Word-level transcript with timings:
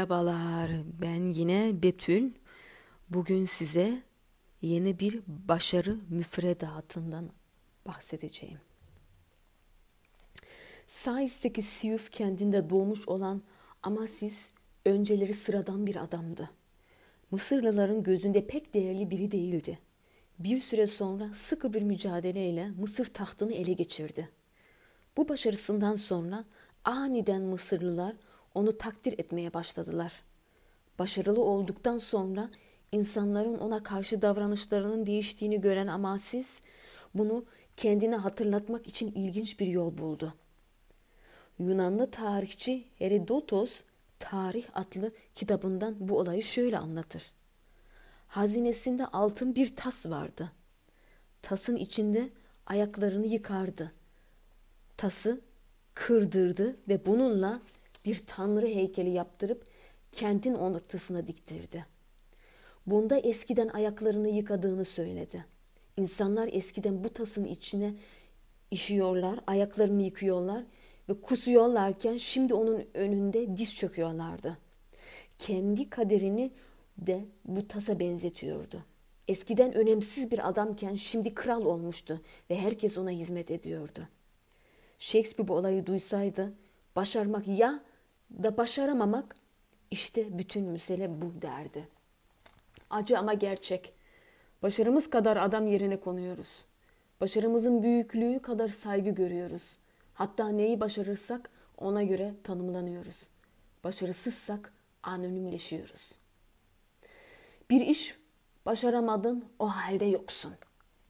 Merhabalar, 0.00 0.70
ben 1.02 1.32
yine 1.32 1.82
Betül. 1.82 2.30
Bugün 3.08 3.44
size 3.44 4.02
yeni 4.62 4.98
bir 4.98 5.20
başarı 5.26 5.96
müfredatından 6.08 7.30
bahsedeceğim. 7.86 8.58
Saiz'teki 10.86 11.62
Siyuf 11.62 12.10
kendinde 12.10 12.70
doğmuş 12.70 13.08
olan 13.08 13.42
Amasis 13.82 14.50
önceleri 14.84 15.34
sıradan 15.34 15.86
bir 15.86 15.96
adamdı. 15.96 16.50
Mısırlıların 17.30 18.02
gözünde 18.02 18.46
pek 18.46 18.74
değerli 18.74 19.10
biri 19.10 19.32
değildi. 19.32 19.78
Bir 20.38 20.60
süre 20.60 20.86
sonra 20.86 21.34
sıkı 21.34 21.72
bir 21.72 21.82
mücadeleyle 21.82 22.70
Mısır 22.70 23.06
tahtını 23.06 23.52
ele 23.52 23.72
geçirdi. 23.72 24.28
Bu 25.16 25.28
başarısından 25.28 25.96
sonra 25.96 26.44
aniden 26.84 27.42
Mısırlılar 27.42 28.16
onu 28.54 28.78
takdir 28.78 29.12
etmeye 29.12 29.54
başladılar. 29.54 30.12
Başarılı 30.98 31.42
olduktan 31.42 31.98
sonra 31.98 32.50
insanların 32.92 33.58
ona 33.58 33.82
karşı 33.82 34.22
davranışlarının 34.22 35.06
değiştiğini 35.06 35.60
gören 35.60 35.86
Amasis 35.86 36.62
bunu 37.14 37.44
kendine 37.76 38.16
hatırlatmak 38.16 38.86
için 38.86 39.12
ilginç 39.12 39.60
bir 39.60 39.66
yol 39.66 39.98
buldu. 39.98 40.34
Yunanlı 41.58 42.10
tarihçi 42.10 42.84
Herodotos 42.98 43.82
Tarih 44.20 44.66
adlı 44.74 45.12
kitabından 45.34 45.96
bu 46.00 46.18
olayı 46.18 46.42
şöyle 46.42 46.78
anlatır. 46.78 47.32
Hazinesinde 48.28 49.06
altın 49.06 49.54
bir 49.54 49.76
tas 49.76 50.06
vardı. 50.06 50.52
Tasın 51.42 51.76
içinde 51.76 52.28
ayaklarını 52.66 53.26
yıkardı. 53.26 53.92
Tası 54.96 55.40
kırdırdı 55.94 56.76
ve 56.88 57.06
bununla 57.06 57.60
bir 58.04 58.22
tanrı 58.26 58.66
heykeli 58.66 59.10
yaptırıp 59.10 59.64
kentin 60.12 60.54
ortasına 60.54 61.26
diktirdi. 61.26 61.86
Bunda 62.86 63.18
eskiden 63.18 63.68
ayaklarını 63.68 64.28
yıkadığını 64.28 64.84
söyledi. 64.84 65.44
İnsanlar 65.96 66.48
eskiden 66.52 67.04
bu 67.04 67.08
tasın 67.08 67.44
içine 67.44 67.94
işiyorlar, 68.70 69.40
ayaklarını 69.46 70.02
yıkıyorlar 70.02 70.64
ve 71.08 71.20
kusuyorlarken 71.20 72.16
şimdi 72.16 72.54
onun 72.54 72.84
önünde 72.94 73.56
diz 73.56 73.74
çöküyorlardı. 73.74 74.58
Kendi 75.38 75.90
kaderini 75.90 76.52
de 76.98 77.24
bu 77.44 77.68
tasa 77.68 78.00
benzetiyordu. 78.00 78.84
Eskiden 79.28 79.74
önemsiz 79.74 80.30
bir 80.30 80.48
adamken 80.48 80.94
şimdi 80.94 81.34
kral 81.34 81.64
olmuştu 81.64 82.20
ve 82.50 82.58
herkes 82.58 82.98
ona 82.98 83.10
hizmet 83.10 83.50
ediyordu. 83.50 84.08
Shakespeare 84.98 85.48
bu 85.48 85.54
olayı 85.54 85.86
duysaydı 85.86 86.52
başarmak 86.96 87.48
ya 87.48 87.82
da 88.42 88.56
başaramamak 88.56 89.36
işte 89.90 90.38
bütün 90.38 90.64
mesele 90.64 91.22
bu 91.22 91.42
derdi. 91.42 91.88
Acı 92.90 93.18
ama 93.18 93.34
gerçek. 93.34 93.92
Başarımız 94.62 95.10
kadar 95.10 95.36
adam 95.36 95.66
yerine 95.66 96.00
konuyoruz. 96.00 96.64
Başarımızın 97.20 97.82
büyüklüğü 97.82 98.38
kadar 98.38 98.68
saygı 98.68 99.10
görüyoruz. 99.10 99.78
Hatta 100.14 100.48
neyi 100.48 100.80
başarırsak 100.80 101.50
ona 101.78 102.02
göre 102.02 102.34
tanımlanıyoruz. 102.44 103.28
Başarısızsak 103.84 104.72
anonimleşiyoruz. 105.02 106.12
Bir 107.70 107.80
iş 107.80 108.14
başaramadın 108.66 109.44
o 109.58 109.66
halde 109.68 110.04
yoksun. 110.04 110.52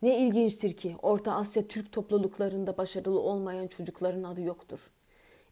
Ne 0.03 0.19
ilginçtir 0.19 0.77
ki 0.77 0.97
Orta 1.03 1.35
Asya 1.35 1.69
Türk 1.69 1.93
topluluklarında 1.93 2.77
başarılı 2.77 3.21
olmayan 3.21 3.67
çocukların 3.67 4.23
adı 4.23 4.41
yoktur. 4.41 4.91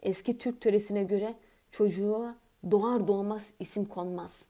Eski 0.03 0.39
Türk 0.39 0.61
töresine 0.61 1.05
göre 1.05 1.35
çocuğa 1.71 2.37
doğar 2.71 3.09
doğmaz 3.09 3.47
isim 3.61 3.85
konmaz. 3.85 4.45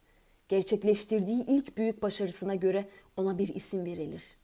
Gerçekleştirdiği 0.49 1.45
ilk 1.47 1.77
büyük 1.77 2.03
başarısına 2.03 2.55
göre 2.55 2.89
ona 3.17 3.39
bir 3.39 3.49
isim 3.49 3.85
verilir. 3.85 4.37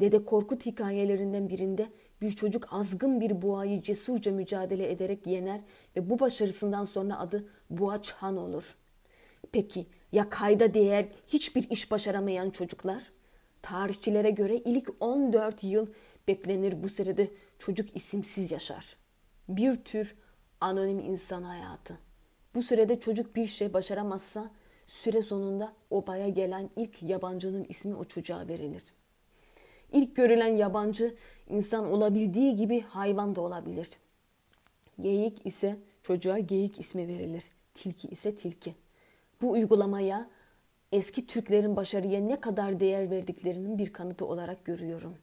Dede 0.00 0.24
Korkut 0.24 0.66
hikayelerinden 0.66 1.48
birinde 1.48 1.88
bir 2.20 2.30
çocuk 2.30 2.72
azgın 2.72 3.20
bir 3.20 3.42
boğayı 3.42 3.82
cesurca 3.82 4.32
mücadele 4.32 4.90
ederek 4.90 5.26
yener 5.26 5.60
ve 5.96 6.10
bu 6.10 6.18
başarısından 6.18 6.84
sonra 6.84 7.18
adı 7.18 7.48
Boğaç 7.70 8.12
Han 8.12 8.36
olur. 8.36 8.76
Peki 9.52 9.86
ya 10.12 10.28
kayda 10.28 10.74
değer 10.74 11.08
hiçbir 11.26 11.70
iş 11.70 11.90
başaramayan 11.90 12.50
çocuklar? 12.50 13.12
Tarihçilere 13.62 14.30
göre 14.30 14.56
ilk 14.56 14.90
14 15.00 15.64
yıl 15.64 15.86
beklenir 16.28 16.82
bu 16.82 16.88
sürede 16.88 17.30
çocuk 17.58 17.96
isimsiz 17.96 18.50
yaşar. 18.50 18.96
Bir 19.48 19.76
tür 19.84 20.14
anonim 20.60 20.98
insan 20.98 21.42
hayatı. 21.42 22.05
Bu 22.56 22.62
sürede 22.62 23.00
çocuk 23.00 23.36
bir 23.36 23.46
şey 23.46 23.72
başaramazsa 23.72 24.50
süre 24.86 25.22
sonunda 25.22 25.72
obaya 25.90 26.28
gelen 26.28 26.70
ilk 26.76 27.02
yabancının 27.02 27.66
ismi 27.68 27.94
o 27.94 28.04
çocuğa 28.04 28.48
verilir. 28.48 28.82
İlk 29.92 30.16
görülen 30.16 30.56
yabancı 30.56 31.14
insan 31.48 31.92
olabildiği 31.92 32.56
gibi 32.56 32.80
hayvan 32.80 33.36
da 33.36 33.40
olabilir. 33.40 33.88
Geyik 35.00 35.46
ise 35.46 35.76
çocuğa 36.02 36.38
geyik 36.38 36.80
ismi 36.80 37.08
verilir. 37.08 37.44
Tilki 37.74 38.08
ise 38.08 38.34
tilki. 38.34 38.74
Bu 39.42 39.50
uygulamaya 39.50 40.30
eski 40.92 41.26
Türklerin 41.26 41.76
başarıya 41.76 42.20
ne 42.20 42.40
kadar 42.40 42.80
değer 42.80 43.10
verdiklerinin 43.10 43.78
bir 43.78 43.92
kanıtı 43.92 44.26
olarak 44.26 44.64
görüyorum. 44.64 45.14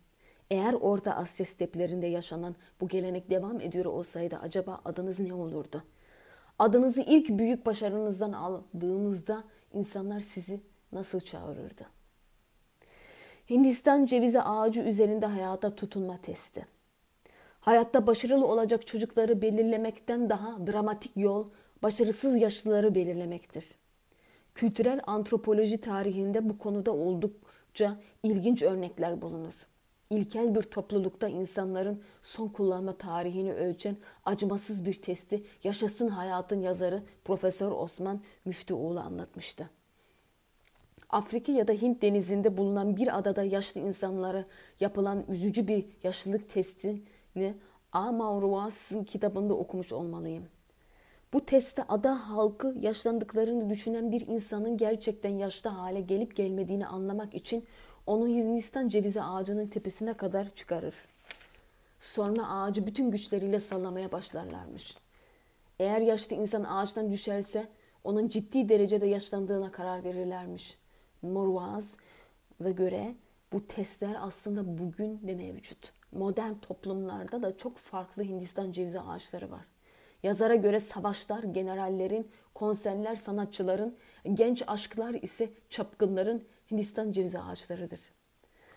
Eğer 0.52 0.74
Orta 0.74 1.16
Asya 1.16 1.46
steplerinde 1.46 2.08
yaşanan 2.08 2.56
bu 2.82 2.88
gelenek 2.88 3.30
devam 3.30 3.62
ediyor 3.62 3.86
olsaydı 3.86 4.38
acaba 4.38 4.82
adınız 4.86 5.20
ne 5.20 5.34
olurdu? 5.34 5.84
Adınızı 6.59 7.02
ilk 7.02 7.30
büyük 7.30 7.66
başarınızdan 7.66 8.34
aldığınızda 8.34 9.44
insanlar 9.74 10.19
sizi 10.19 10.62
nasıl 10.91 11.19
çağırırdı? 11.19 11.86
Hindistan 13.50 14.06
cevizi 14.06 14.41
ağacı 14.41 14.81
üzerinde 14.81 15.25
hayata 15.25 15.75
tutunma 15.75 16.18
testi. 16.22 16.66
Hayatta 17.59 18.08
başarılı 18.08 18.47
olacak 18.47 18.88
çocukları 18.88 19.42
belirlemekten 19.42 20.30
daha 20.30 20.68
dramatik 20.68 21.12
yol 21.18 21.50
başarısız 21.84 22.42
yaşlıları 22.42 22.96
belirlemektir. 22.96 23.66
Kültürel 24.56 25.02
antropoloji 25.08 25.81
tarihinde 25.81 26.50
bu 26.50 26.58
konuda 26.58 26.94
oldukça 26.94 27.97
ilginç 28.24 28.62
örnekler 28.63 29.22
bulunur. 29.22 29.68
İlkel 30.13 30.56
bir 30.56 30.62
toplulukta 30.62 31.28
insanların 31.28 32.01
son 32.22 32.47
kullanma 32.47 32.97
tarihini 32.97 33.53
ölçen 33.53 33.97
acımasız 34.25 34.85
bir 34.85 34.94
testi 34.94 35.44
Yaşasın 35.63 36.07
Hayatın 36.07 36.62
yazarı 36.62 37.03
Profesör 37.25 37.72
Osman 37.72 38.22
Müftüoğlu 38.46 39.00
anlatmıştı. 39.00 39.69
Afrika 41.09 41.51
ya 41.51 41.68
da 41.68 41.74
Hint 41.74 42.01
denizinde 42.01 42.57
bulunan 42.57 42.97
bir 42.97 43.18
adada 43.18 43.44
yaşlı 43.44 43.81
insanlara 43.81 44.46
yapılan 44.79 45.24
üzücü 45.28 45.68
bir 45.68 45.85
yaşlılık 46.03 46.50
testini 46.50 47.56
A. 47.91 48.69
Kitabında 49.07 49.53
okumuş 49.53 49.94
olmalıyım. 49.94 50.45
Bu 51.34 51.45
testte 51.45 51.84
ada 51.84 52.30
halkı 52.30 52.75
yaşlandıklarını 52.80 53.69
düşünen 53.69 54.12
bir 54.12 54.28
insanın 54.28 54.78
gerçekten 54.78 55.30
yaşlı 55.30 55.69
hale 55.69 56.01
gelip 56.01 56.35
gelmediğini 56.35 56.88
anlamak 56.88 57.34
için 57.34 57.66
onu 58.08 58.28
Hindistan 58.28 58.90
cevizi 58.90 59.22
ağacının 59.22 59.68
tepesine 59.68 60.13
kadar 60.13 60.50
çıkarır. 60.50 60.95
Sonra 62.00 62.50
ağacı 62.50 62.88
bütün 62.88 63.12
güçleriyle 63.12 63.60
sallamaya 63.60 64.12
başlarlarmış. 64.12 64.98
Eğer 65.80 66.01
yaşlı 66.01 66.36
insan 66.36 66.63
ağaçtan 66.63 67.12
düşerse 67.12 67.68
onun 68.04 68.28
ciddi 68.28 68.69
derecede 68.69 69.06
yaşlandığına 69.06 69.72
karar 69.72 70.04
verirlermiş. 70.04 70.78
Morvaz'a 71.22 72.72
göre 72.72 73.16
bu 73.54 73.68
testler 73.68 74.16
aslında 74.19 74.78
bugün 74.78 75.28
de 75.28 75.36
mevcut. 75.36 75.94
Modern 76.12 76.54
toplumlarda 76.54 77.42
da 77.42 77.57
çok 77.57 77.78
farklı 77.78 78.24
Hindistan 78.24 78.72
cevizi 78.72 79.00
ağaçları 79.00 79.51
var. 79.51 79.66
Yazara 80.24 80.56
göre 80.56 80.80
savaşlar, 80.80 81.44
generallerin, 81.44 82.31
konserler, 82.54 83.16
sanatçıların, 83.16 83.95
genç 84.33 84.63
aşklar 84.68 85.13
ise 85.13 85.50
çapkınların 85.69 86.44
Hindistan 86.74 87.12
cevizi 87.12 87.40
ağaçlarıdır. 87.40 88.00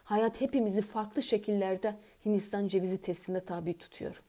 Hayat 0.04 0.40
hepimizi 0.40 0.82
farklı 0.82 1.22
şekillerde 1.22 1.96
Hindistan 2.25 2.69
cevizi 2.69 2.98
testine 3.00 3.40
tabi 3.40 3.78
tutuyor. 3.78 4.22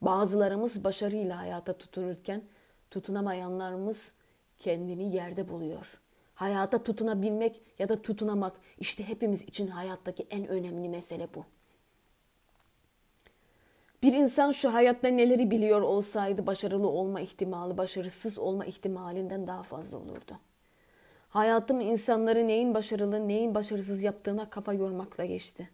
Bazılarımız 0.00 0.84
başarıyla 0.84 1.38
hayata 1.38 1.72
tutunurken 1.72 2.42
tutunamayanlarımız 2.90 4.12
kendini 4.58 5.14
yerde 5.16 5.48
buluyor. 5.48 6.00
Hayata 6.34 6.82
tutunabilmek 6.82 7.60
ya 7.78 7.88
da 7.88 8.02
tutunamak 8.02 8.60
işte 8.78 9.08
hepimiz 9.08 9.42
için 9.42 9.66
hayattaki 9.66 10.26
en 10.30 10.46
önemli 10.48 10.88
mesele 10.88 11.28
bu. 11.34 11.44
Bir 14.02 14.12
insan 14.12 14.50
şu 14.50 14.74
hayatta 14.74 15.08
neleri 15.08 15.50
biliyor 15.50 15.80
olsaydı 15.80 16.46
başarılı 16.46 16.88
olma 16.88 17.20
ihtimali 17.20 17.78
başarısız 17.78 18.38
olma 18.38 18.64
ihtimalinden 18.64 19.46
daha 19.46 19.62
fazla 19.62 19.98
olurdu. 19.98 20.38
Hayatım 21.32 21.80
insanları 21.80 22.48
neyin 22.48 22.74
başarılı 22.74 23.28
neyin 23.28 23.54
başarısız 23.54 24.02
yaptığına 24.02 24.50
kafa 24.50 24.72
yormakla 24.72 25.24
geçti. 25.24 25.70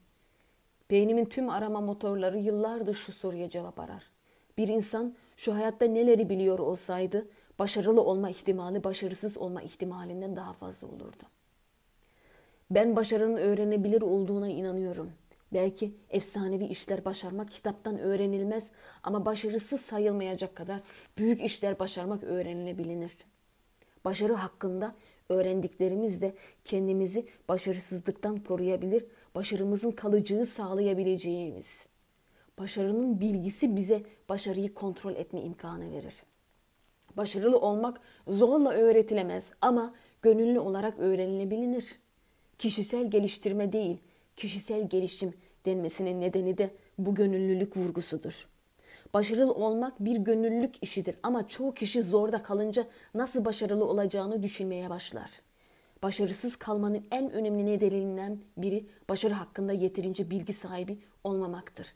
Beynimin 0.90 1.24
tüm 1.24 1.50
arama 1.50 1.80
motorları 1.80 2.38
yıllardır 2.38 2.94
şu 2.94 3.12
soruya 3.12 3.50
cevap 3.50 3.80
arar. 3.80 4.02
Bir 4.58 4.68
insan 4.68 5.14
şu 5.36 5.54
hayatta 5.54 5.84
neleri 5.84 6.28
biliyor 6.28 6.58
olsaydı 6.58 7.28
başarılı 7.58 8.00
olma 8.02 8.30
ihtimali 8.30 8.84
başarısız 8.84 9.38
olma 9.38 9.62
ihtimalinden 9.62 10.36
daha 10.36 10.52
fazla 10.52 10.86
olurdu. 10.86 11.22
Ben 12.70 12.96
başarının 12.96 13.36
öğrenebilir 13.36 14.02
olduğuna 14.02 14.48
inanıyorum. 14.48 15.12
Belki 15.52 15.94
efsanevi 16.10 16.64
işler 16.64 17.04
başarmak 17.04 17.50
kitaptan 17.50 17.98
öğrenilmez 17.98 18.70
ama 19.02 19.24
başarısız 19.26 19.80
sayılmayacak 19.80 20.56
kadar 20.56 20.80
büyük 21.18 21.42
işler 21.42 21.78
başarmak 21.78 22.24
öğrenilebilir. 22.24 23.16
Başarı 24.04 24.34
hakkında 24.34 24.94
öğrendiklerimiz 25.28 26.20
de 26.20 26.34
kendimizi 26.64 27.26
başarısızlıktan 27.48 28.44
koruyabilir, 28.44 29.04
başarımızın 29.34 29.90
kalıcılığı 29.90 30.46
sağlayabileceğimiz. 30.46 31.86
Başarının 32.58 33.20
bilgisi 33.20 33.76
bize 33.76 34.02
başarıyı 34.28 34.74
kontrol 34.74 35.14
etme 35.14 35.42
imkanı 35.42 35.92
verir. 35.92 36.14
Başarılı 37.16 37.58
olmak 37.58 38.00
zorla 38.28 38.70
öğretilemez 38.70 39.52
ama 39.60 39.94
gönüllü 40.22 40.58
olarak 40.58 40.98
öğrenilebilir. 40.98 41.98
Kişisel 42.58 43.10
geliştirme 43.10 43.72
değil, 43.72 43.96
kişisel 44.36 44.88
gelişim 44.88 45.34
denmesinin 45.66 46.20
nedeni 46.20 46.58
de 46.58 46.70
bu 46.98 47.14
gönüllülük 47.14 47.76
vurgusudur. 47.76 48.48
Başarılı 49.14 49.52
olmak 49.52 50.00
bir 50.00 50.16
gönüllülük 50.16 50.82
işidir 50.82 51.16
ama 51.22 51.48
çoğu 51.48 51.74
kişi 51.74 52.02
zorda 52.02 52.42
kalınca 52.42 52.86
nasıl 53.14 53.44
başarılı 53.44 53.84
olacağını 53.84 54.42
düşünmeye 54.42 54.90
başlar. 54.90 55.30
Başarısız 56.02 56.56
kalmanın 56.56 57.06
en 57.10 57.30
önemli 57.30 57.66
nedenlerinden 57.66 58.38
biri 58.56 58.86
başarı 59.08 59.34
hakkında 59.34 59.72
yeterince 59.72 60.30
bilgi 60.30 60.52
sahibi 60.52 60.98
olmamaktır. 61.24 61.94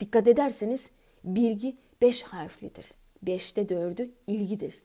Dikkat 0.00 0.28
ederseniz 0.28 0.90
bilgi 1.24 1.76
beş 2.02 2.22
harflidir. 2.22 2.92
Beşte 3.22 3.68
dördü 3.68 4.10
ilgidir. 4.26 4.82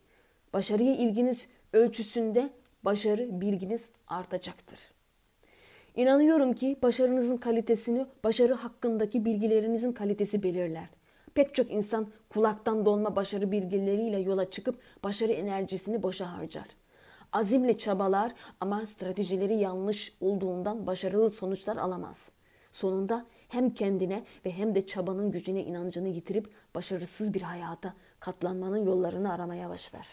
Başarıya 0.53 0.95
ilginiz 0.95 1.47
ölçüsünde 1.73 2.49
başarı 2.83 3.41
bilginiz 3.41 3.89
artacaktır. 4.07 4.79
İnanıyorum 5.95 6.53
ki 6.53 6.77
başarınızın 6.83 7.37
kalitesini 7.37 8.05
başarı 8.23 8.53
hakkındaki 8.53 9.25
bilgilerinizin 9.25 9.91
kalitesi 9.91 10.43
belirler. 10.43 10.89
Pek 11.35 11.55
çok 11.55 11.71
insan 11.71 12.07
kulaktan 12.29 12.85
dolma 12.85 13.15
başarı 13.15 13.51
bilgileriyle 13.51 14.19
yola 14.19 14.51
çıkıp 14.51 14.79
başarı 15.03 15.31
enerjisini 15.31 16.03
boşa 16.03 16.33
harcar. 16.33 16.65
Azimle 17.33 17.77
çabalar 17.77 18.33
ama 18.59 18.85
stratejileri 18.85 19.53
yanlış 19.53 20.13
olduğundan 20.21 20.87
başarılı 20.87 21.29
sonuçlar 21.29 21.77
alamaz. 21.77 22.31
Sonunda 22.71 23.25
hem 23.49 23.73
kendine 23.73 24.23
ve 24.45 24.51
hem 24.51 24.75
de 24.75 24.87
çabanın 24.87 25.31
gücüne 25.31 25.63
inancını 25.63 26.07
yitirip 26.07 26.49
başarısız 26.75 27.33
bir 27.33 27.41
hayata 27.41 27.93
katlanmanın 28.19 28.85
yollarını 28.85 29.33
aramaya 29.33 29.69
başlar. 29.69 30.07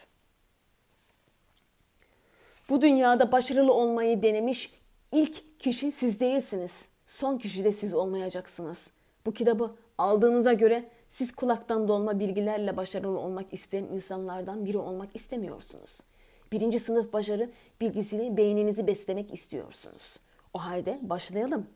Bu 2.68 2.82
dünyada 2.82 3.32
başarılı 3.32 3.72
olmayı 3.72 4.22
denemiş 4.22 4.72
ilk 5.12 5.60
kişi 5.60 5.92
siz 5.92 6.20
değilsiniz. 6.20 6.72
Son 7.06 7.38
kişi 7.38 7.64
de 7.64 7.72
siz 7.72 7.94
olmayacaksınız. 7.94 8.86
Bu 9.26 9.34
kitabı 9.34 9.74
aldığınıza 9.98 10.52
göre 10.52 10.88
siz 11.08 11.36
kulaktan 11.36 11.88
dolma 11.88 12.18
bilgilerle 12.18 12.76
başarılı 12.76 13.18
olmak 13.18 13.52
isteyen 13.52 13.84
insanlardan 13.84 14.64
biri 14.64 14.78
olmak 14.78 15.16
istemiyorsunuz. 15.16 15.98
Birinci 16.52 16.78
sınıf 16.78 17.12
başarı 17.12 17.50
bilgisiyle 17.80 18.36
beyninizi 18.36 18.86
beslemek 18.86 19.34
istiyorsunuz. 19.34 20.16
O 20.54 20.58
halde 20.58 20.98
başlayalım. 21.02 21.66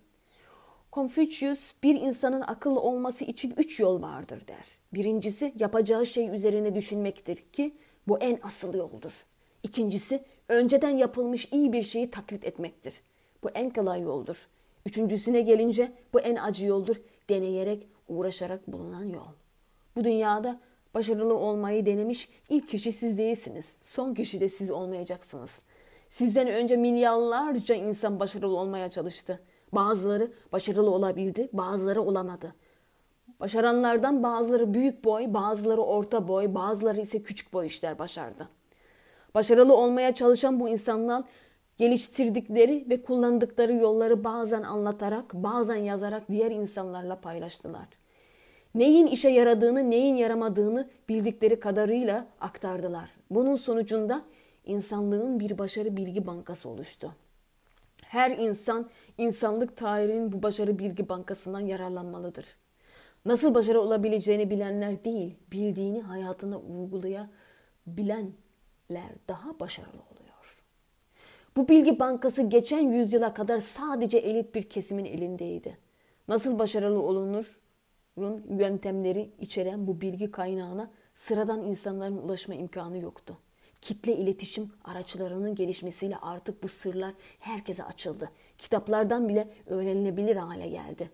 Confucius 0.93 1.73
bir 1.83 1.95
insanın 1.95 2.41
akıllı 2.41 2.81
olması 2.81 3.25
için 3.25 3.55
üç 3.57 3.81
yol 3.81 4.03
vardır 4.03 4.47
der. 4.49 4.67
Birincisi 4.95 5.55
yapacağı 5.59 6.07
şey 6.07 6.29
üzerine 6.29 6.75
düşünmektir 6.75 7.37
ki 7.37 7.75
bu 8.09 8.19
en 8.19 8.39
asıl 8.43 8.75
yoldur. 8.75 9.25
İkincisi 9.63 10.25
önceden 10.49 10.97
yapılmış 10.97 11.49
iyi 11.53 11.73
bir 11.73 11.83
şeyi 11.83 12.11
taklit 12.11 12.45
etmektir. 12.45 13.01
Bu 13.43 13.51
en 13.51 13.71
kolay 13.71 14.01
yoldur. 14.01 14.49
Üçüncüsüne 14.87 15.41
gelince 15.41 15.93
bu 16.13 16.21
en 16.21 16.37
acı 16.37 16.67
yoldur. 16.67 16.97
Deneyerek, 17.29 17.87
uğraşarak 18.09 18.73
bulunan 18.73 19.05
yol. 19.05 19.33
Bu 19.97 20.05
dünyada 20.05 20.61
başarılı 20.95 21.35
olmayı 21.35 21.87
denemiş 21.87 22.29
ilk 22.49 22.69
kişi 22.69 22.93
siz 22.93 23.19
değilsiniz. 23.19 23.77
Son 23.83 24.15
kişi 24.15 24.41
de 24.41 24.49
siz 24.49 24.71
olmayacaksınız. 24.71 25.61
Sizden 26.09 26.49
önce 26.49 26.77
milyarlarca 26.77 27.75
insan 27.75 28.21
başarılı 28.21 28.57
olmaya 28.57 28.91
çalıştı. 28.91 29.41
Bazıları 29.73 30.33
başarılı 30.53 30.91
olabildi, 30.91 31.49
bazıları 31.53 32.03
olamadı. 32.03 32.55
Başaranlardan 33.41 34.23
bazıları 34.23 34.75
büyük 34.75 35.05
boy, 35.05 35.35
bazıları 35.35 35.81
orta 35.81 36.29
boy, 36.29 36.55
bazıları 36.55 37.01
ise 37.01 37.23
küçük 37.23 37.53
boy 37.53 37.67
işler 37.67 37.99
başardı. 37.99 38.49
Başarılı 39.35 39.77
olmaya 39.77 40.15
çalışan 40.15 40.61
bu 40.61 40.69
insanlar 40.69 41.25
geliştirdikleri 41.83 42.85
ve 42.91 43.03
kullandıkları 43.03 43.75
yolları 43.75 44.25
bazen 44.25 44.63
anlatarak, 44.63 45.35
bazen 45.35 45.77
yazarak 45.77 46.29
diğer 46.31 46.51
insanlarla 46.51 47.21
paylaştılar. 47.21 47.89
Neyin 48.75 49.07
işe 49.07 49.29
yaradığını, 49.29 49.91
neyin 49.91 50.17
yaramadığını 50.17 50.89
bildikleri 51.09 51.61
kadarıyla 51.61 52.27
aktardılar. 52.41 53.11
Bunun 53.31 53.57
sonucunda 53.57 54.23
insanlığın 54.65 55.41
bir 55.41 55.59
başarı 55.59 55.97
bilgi 55.97 56.27
bankası 56.27 56.69
oluştu. 56.69 57.15
Her 58.05 58.31
insan 58.31 58.91
insanlık 59.19 59.77
tarihinin 59.77 60.33
bu 60.33 60.43
başarı 60.43 60.79
bilgi 60.79 61.09
bankasından 61.09 61.61
yararlanmalıdır. 61.61 62.47
Nasıl 63.25 63.55
başarı 63.55 63.81
olabileceğini 63.81 64.51
bilenler 64.51 65.05
değil, 65.05 65.35
bildiğini 65.53 66.03
hayatına 66.03 66.59
uygulayabilenler 66.59 68.33
daha 69.29 69.61
başarılı 69.61 69.91
oluyor. 69.93 70.12
Bu 71.57 71.69
bilgi 71.69 71.99
bankası 71.99 72.43
geçen 72.43 72.93
yüzyıla 72.93 73.35
kadar 73.35 73.59
sadece 73.59 74.19
elit 74.19 74.55
bir 74.55 74.63
kesimin 74.63 75.05
elindeydi. 75.05 75.79
Nasıl 76.29 76.59
başarılı 76.59 77.03
olunur? 77.03 77.59
yöntemleri 78.49 79.31
içeren 79.41 79.87
bu 79.87 80.01
bilgi 80.01 80.31
kaynağına 80.31 80.91
sıradan 81.15 81.63
insanların 81.63 82.17
ulaşma 82.17 82.55
imkanı 82.55 82.99
yoktu. 82.99 83.39
Kitle 83.81 84.17
iletişim 84.17 84.73
araçlarının 84.85 85.55
gelişmesiyle 85.55 86.17
artık 86.17 86.63
bu 86.63 86.69
sırlar 86.69 87.15
herkese 87.39 87.85
açıldı. 87.85 88.31
Kitaplardan 88.59 89.29
bile 89.29 89.49
öğrenilebilir 89.67 90.37
hale 90.37 90.69
geldi. 90.69 91.11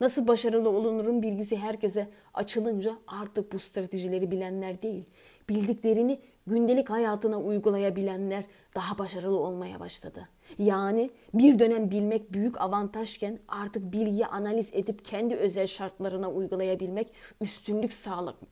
Nasıl 0.00 0.28
başarılı 0.28 0.68
olunurun 0.68 1.22
bilgisi 1.22 1.56
herkese 1.56 2.08
açılınca 2.34 2.98
artık 3.06 3.52
bu 3.52 3.58
stratejileri 3.58 4.30
bilenler 4.30 4.82
değil, 4.82 5.04
bildiklerini 5.48 6.20
gündelik 6.46 6.90
hayatına 6.90 7.40
uygulayabilenler 7.40 8.44
daha 8.78 8.98
başarılı 8.98 9.38
olmaya 9.38 9.80
başladı. 9.80 10.28
Yani 10.58 11.10
bir 11.34 11.58
dönem 11.58 11.90
bilmek 11.90 12.32
büyük 12.32 12.60
avantajken 12.60 13.38
artık 13.48 13.92
bilgiyi 13.92 14.26
analiz 14.26 14.68
edip 14.72 15.04
kendi 15.04 15.34
özel 15.34 15.66
şartlarına 15.66 16.30
uygulayabilmek 16.30 17.12
üstünlük 17.40 17.92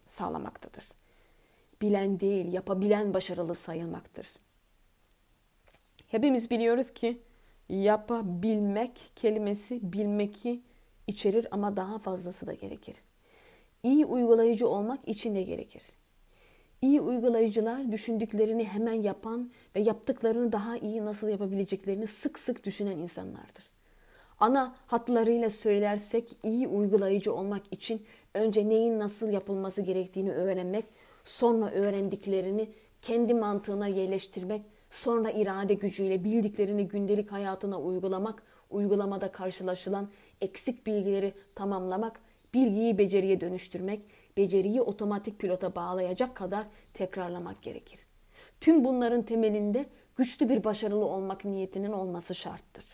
sağlamaktadır 0.06 0.84
bilen 1.82 2.20
değil, 2.20 2.52
yapabilen 2.52 3.14
başarılı 3.14 3.54
sayılmaktır. 3.54 4.26
Hepimiz 6.08 6.50
biliyoruz 6.50 6.90
ki 6.90 7.22
yapabilmek 7.68 9.12
kelimesi 9.16 9.92
bilmeki 9.92 10.62
içerir 11.06 11.46
ama 11.50 11.76
daha 11.76 11.98
fazlası 11.98 12.46
da 12.46 12.54
gerekir. 12.54 12.96
İyi 13.82 14.06
uygulayıcı 14.06 14.68
olmak 14.68 15.08
için 15.08 15.34
de 15.34 15.42
gerekir. 15.42 15.82
İyi 16.82 17.00
uygulayıcılar 17.00 17.92
düşündüklerini 17.92 18.64
hemen 18.64 18.92
yapan 18.92 19.50
ve 19.76 19.80
yaptıklarını 19.80 20.52
daha 20.52 20.76
iyi 20.76 21.04
nasıl 21.04 21.28
yapabileceklerini 21.28 22.06
sık 22.06 22.38
sık 22.38 22.64
düşünen 22.64 22.96
insanlardır. 22.96 23.70
Ana 24.40 24.76
hatlarıyla 24.86 25.50
söylersek 25.50 26.36
iyi 26.42 26.68
uygulayıcı 26.68 27.34
olmak 27.34 27.62
için 27.70 28.02
önce 28.34 28.68
neyin 28.68 28.98
nasıl 28.98 29.28
yapılması 29.28 29.82
gerektiğini 29.82 30.32
öğrenmek 30.32 30.84
sonra 31.24 31.70
öğrendiklerini 31.70 32.68
kendi 33.02 33.34
mantığına 33.34 33.86
yerleştirmek, 33.86 34.62
sonra 34.90 35.30
irade 35.30 35.74
gücüyle 35.74 36.24
bildiklerini 36.24 36.88
gündelik 36.88 37.32
hayatına 37.32 37.80
uygulamak, 37.80 38.42
uygulamada 38.70 39.32
karşılaşılan 39.32 40.08
eksik 40.40 40.86
bilgileri 40.86 41.34
tamamlamak, 41.54 42.20
bilgiyi 42.54 42.98
beceriye 42.98 43.40
dönüştürmek, 43.40 44.00
beceriyi 44.36 44.82
otomatik 44.82 45.38
pilota 45.38 45.74
bağlayacak 45.74 46.34
kadar 46.34 46.66
tekrarlamak 46.94 47.62
gerekir. 47.62 48.06
Tüm 48.60 48.84
bunların 48.84 49.22
temelinde 49.22 49.86
güçlü 50.16 50.48
bir 50.48 50.64
başarılı 50.64 51.04
olmak 51.04 51.44
niyetinin 51.44 51.92
olması 51.92 52.34
şarttır. 52.34 52.84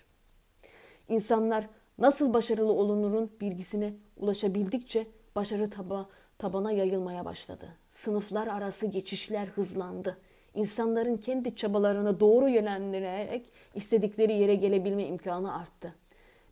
İnsanlar 1.09 1.67
nasıl 1.99 2.35
başarılı 2.35 2.73
olunurun 2.73 3.31
bilgisine 3.41 3.95
ulaşabildikçe 4.17 5.07
başarı 5.37 5.71
taba 5.71 6.09
tabana 6.39 6.73
yayılmaya 6.73 7.25
başladı. 7.25 7.69
Sınıflar 7.91 8.47
arası 8.47 8.87
geçişler 8.87 9.47
hızlandı. 9.47 10.19
İnsanların 10.55 11.17
kendi 11.17 11.57
çabalarını 11.57 12.21
doğru 12.21 12.49
yönlendirerek 12.49 13.51
istedikleri 13.75 14.33
yere 14.33 14.55
gelebilme 14.55 15.07
imkanı 15.07 15.55
arttı. 15.55 15.95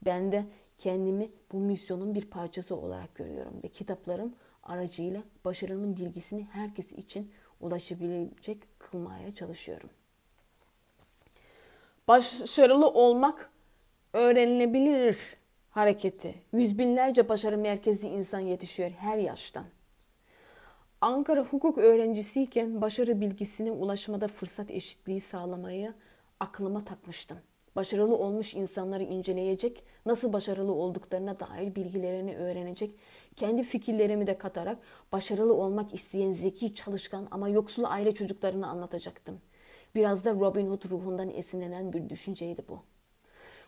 Ben 0.04 0.32
de 0.32 0.44
kendimi 0.78 1.30
bu 1.52 1.58
misyonun 1.58 2.14
bir 2.14 2.26
parçası 2.30 2.76
olarak 2.76 3.14
görüyorum 3.14 3.54
ve 3.64 3.68
kitaplarım 3.68 4.34
aracıyla 4.70 5.22
başarının 5.44 5.96
bilgisini 5.96 6.44
herkes 6.52 6.92
için 6.92 7.32
ulaşabilecek 7.60 8.58
kılmaya 8.78 9.34
çalışıyorum. 9.34 9.90
Başarılı 12.08 12.88
olmak 12.88 13.50
öğrenilebilir 14.12 15.36
hareketi. 15.70 16.34
Yüz 16.52 16.78
binlerce 16.78 17.28
başarı 17.28 17.58
merkezli 17.58 18.08
insan 18.08 18.40
yetişiyor 18.40 18.90
her 18.90 19.18
yaştan. 19.18 19.64
Ankara 21.00 21.40
hukuk 21.40 21.78
öğrencisiyken 21.78 22.80
başarı 22.80 23.20
bilgisine 23.20 23.70
ulaşmada 23.70 24.28
fırsat 24.28 24.70
eşitliği 24.70 25.20
sağlamayı 25.20 25.94
aklıma 26.40 26.84
takmıştım. 26.84 27.38
Başarılı 27.76 28.16
olmuş 28.16 28.54
insanları 28.54 29.02
inceleyecek, 29.02 29.84
nasıl 30.06 30.32
başarılı 30.32 30.72
olduklarına 30.72 31.40
dair 31.40 31.74
bilgilerini 31.74 32.36
öğrenecek, 32.36 32.94
kendi 33.36 33.62
fikirlerimi 33.62 34.26
de 34.26 34.38
katarak 34.38 34.78
başarılı 35.12 35.54
olmak 35.54 35.94
isteyen 35.94 36.32
zeki, 36.32 36.74
çalışkan 36.74 37.28
ama 37.30 37.48
yoksul 37.48 37.84
aile 37.84 38.14
çocuklarını 38.14 38.66
anlatacaktım. 38.66 39.40
Biraz 39.94 40.24
da 40.24 40.34
Robin 40.34 40.66
Hood 40.66 40.90
ruhundan 40.90 41.30
esinlenen 41.30 41.92
bir 41.92 42.08
düşünceydi 42.08 42.62
bu. 42.68 42.82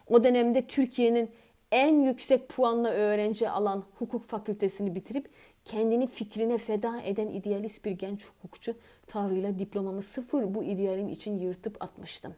O 0.07 0.25
dönemde 0.25 0.67
Türkiye'nin 0.67 1.31
en 1.73 2.01
yüksek 2.01 2.49
puanla 2.49 2.91
öğrenci 2.91 3.51
alan 3.51 3.85
hukuk 3.99 4.25
fakültesini 4.25 4.95
bitirip 4.95 5.31
kendini 5.65 6.07
fikrine 6.07 6.59
feda 6.59 7.03
eden 7.03 7.29
idealist 7.29 7.85
bir 7.85 7.91
genç 7.91 8.27
hukukçu 8.27 8.75
Tanrı'yla 9.07 9.59
diplomamı 9.59 10.03
sıfır 10.03 10.55
bu 10.55 10.65
idealim 10.65 11.09
için 11.09 11.39
yırtıp 11.39 11.83
atmıştım. 11.83 12.35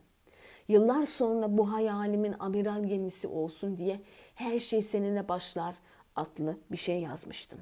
Yıllar 0.69 1.07
sonra 1.07 1.59
bu 1.59 1.73
hayalimin 1.73 2.35
amiral 2.39 2.85
gemisi 2.85 3.29
olsun 3.29 3.77
diye 3.77 4.01
her 4.35 4.59
şey 4.59 4.83
seninle 4.83 5.29
başlar 5.29 5.75
adlı 6.17 6.59
bir 6.71 6.77
şey 6.77 7.01
yazmıştım. 7.01 7.61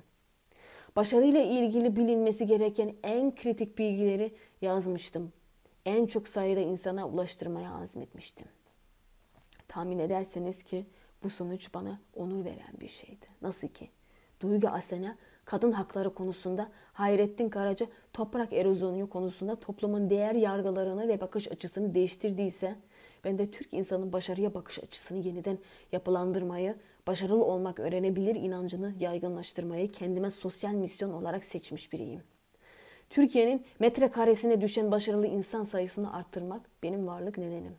Başarıyla 0.96 1.40
ilgili 1.42 1.96
bilinmesi 1.96 2.46
gereken 2.46 2.94
en 3.02 3.34
kritik 3.34 3.78
bilgileri 3.78 4.34
yazmıştım. 4.60 5.32
En 5.86 6.06
çok 6.06 6.28
sayıda 6.28 6.60
insana 6.60 7.08
ulaştırmaya 7.08 7.74
azmetmiştim. 7.74 8.46
Tahmin 9.68 9.98
ederseniz 9.98 10.62
ki 10.62 10.86
bu 11.22 11.30
sonuç 11.30 11.74
bana 11.74 12.00
onur 12.16 12.44
veren 12.44 12.80
bir 12.80 12.88
şeydi. 12.88 13.26
Nasıl 13.42 13.68
ki? 13.68 13.90
Duygu 14.40 14.68
Asena 14.68 15.16
kadın 15.44 15.72
hakları 15.72 16.14
konusunda, 16.14 16.70
Hayrettin 16.92 17.48
Karaca 17.48 17.86
toprak 18.12 18.52
erozyonu 18.52 19.10
konusunda 19.10 19.56
toplumun 19.56 20.10
değer 20.10 20.34
yargılarını 20.34 21.08
ve 21.08 21.20
bakış 21.20 21.48
açısını 21.48 21.94
değiştirdiyse, 21.94 22.76
ben 23.24 23.38
de 23.38 23.50
Türk 23.50 23.74
insanın 23.74 24.12
başarıya 24.12 24.54
bakış 24.54 24.78
açısını 24.78 25.18
yeniden 25.18 25.58
yapılandırmayı, 25.92 26.76
başarılı 27.06 27.44
olmak 27.44 27.80
öğrenebilir 27.80 28.34
inancını 28.34 28.94
yaygınlaştırmayı 29.00 29.92
kendime 29.92 30.30
sosyal 30.30 30.72
misyon 30.72 31.12
olarak 31.12 31.44
seçmiş 31.44 31.92
biriyim. 31.92 32.22
Türkiye'nin 33.10 33.66
metrekaresine 33.78 34.60
düşen 34.60 34.90
başarılı 34.90 35.26
insan 35.26 35.64
sayısını 35.64 36.14
arttırmak 36.16 36.62
benim 36.82 37.06
varlık 37.06 37.38
nedenim. 37.38 37.76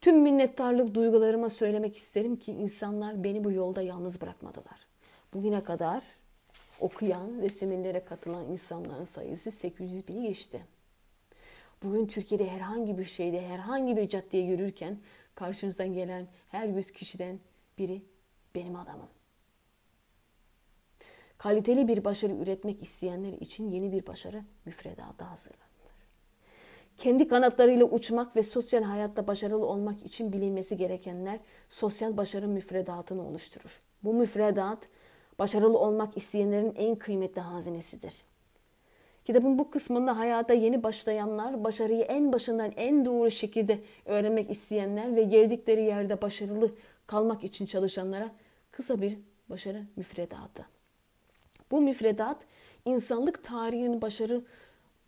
Tüm 0.00 0.20
minnettarlık 0.20 0.94
duygularıma 0.94 1.50
söylemek 1.50 1.96
isterim 1.96 2.36
ki 2.36 2.52
insanlar 2.52 3.24
beni 3.24 3.44
bu 3.44 3.52
yolda 3.52 3.82
yalnız 3.82 4.20
bırakmadılar. 4.20 4.86
Bugüne 5.34 5.64
kadar 5.64 6.02
okuyan 6.80 7.42
ve 7.42 7.48
seminerlere 7.48 8.04
katılan 8.04 8.44
insanların 8.44 9.04
sayısı 9.04 9.50
800 9.50 10.08
bini 10.08 10.28
geçti. 10.28 10.60
Bugün 11.82 12.06
Türkiye'de 12.06 12.48
herhangi 12.48 12.98
bir 12.98 13.04
şeyde, 13.04 13.48
herhangi 13.48 13.96
bir 13.96 14.08
caddeye 14.08 14.44
yürürken 14.44 14.98
karşınızdan 15.34 15.92
gelen 15.92 16.26
her 16.48 16.68
yüz 16.68 16.90
kişiden 16.90 17.40
biri 17.78 18.02
benim 18.54 18.76
adamım. 18.76 19.08
Kaliteli 21.38 21.88
bir 21.88 22.04
başarı 22.04 22.32
üretmek 22.32 22.82
isteyenler 22.82 23.32
için 23.32 23.70
yeni 23.70 23.92
bir 23.92 24.06
başarı 24.06 24.42
müfredatı 24.64 25.24
hazırlanır. 25.24 25.64
Kendi 26.98 27.28
kanatlarıyla 27.28 27.84
uçmak 27.86 28.36
ve 28.36 28.42
sosyal 28.42 28.82
hayatta 28.82 29.26
başarılı 29.26 29.66
olmak 29.66 30.02
için 30.06 30.32
bilinmesi 30.32 30.76
gerekenler 30.76 31.38
sosyal 31.68 32.16
başarı 32.16 32.48
müfredatını 32.48 33.28
oluşturur. 33.28 33.80
Bu 34.02 34.14
müfredat 34.14 34.88
başarılı 35.38 35.78
olmak 35.78 36.16
isteyenlerin 36.16 36.74
en 36.76 36.96
kıymetli 36.96 37.40
hazinesidir. 37.40 38.24
Kitabın 39.24 39.58
bu 39.58 39.70
kısmında 39.70 40.18
hayata 40.18 40.54
yeni 40.54 40.82
başlayanlar, 40.82 41.64
başarıyı 41.64 42.02
en 42.02 42.32
başından 42.32 42.72
en 42.76 43.04
doğru 43.04 43.30
şekilde 43.30 43.78
öğrenmek 44.04 44.50
isteyenler 44.50 45.16
ve 45.16 45.22
geldikleri 45.22 45.82
yerde 45.82 46.22
başarılı 46.22 46.74
kalmak 47.06 47.44
için 47.44 47.66
çalışanlara 47.66 48.30
kısa 48.76 49.00
bir 49.00 49.18
başarı 49.50 49.86
müfredatı. 49.96 50.66
Bu 51.70 51.80
müfredat 51.80 52.46
insanlık 52.84 53.44
tarihinin 53.44 54.02
başarı 54.02 54.44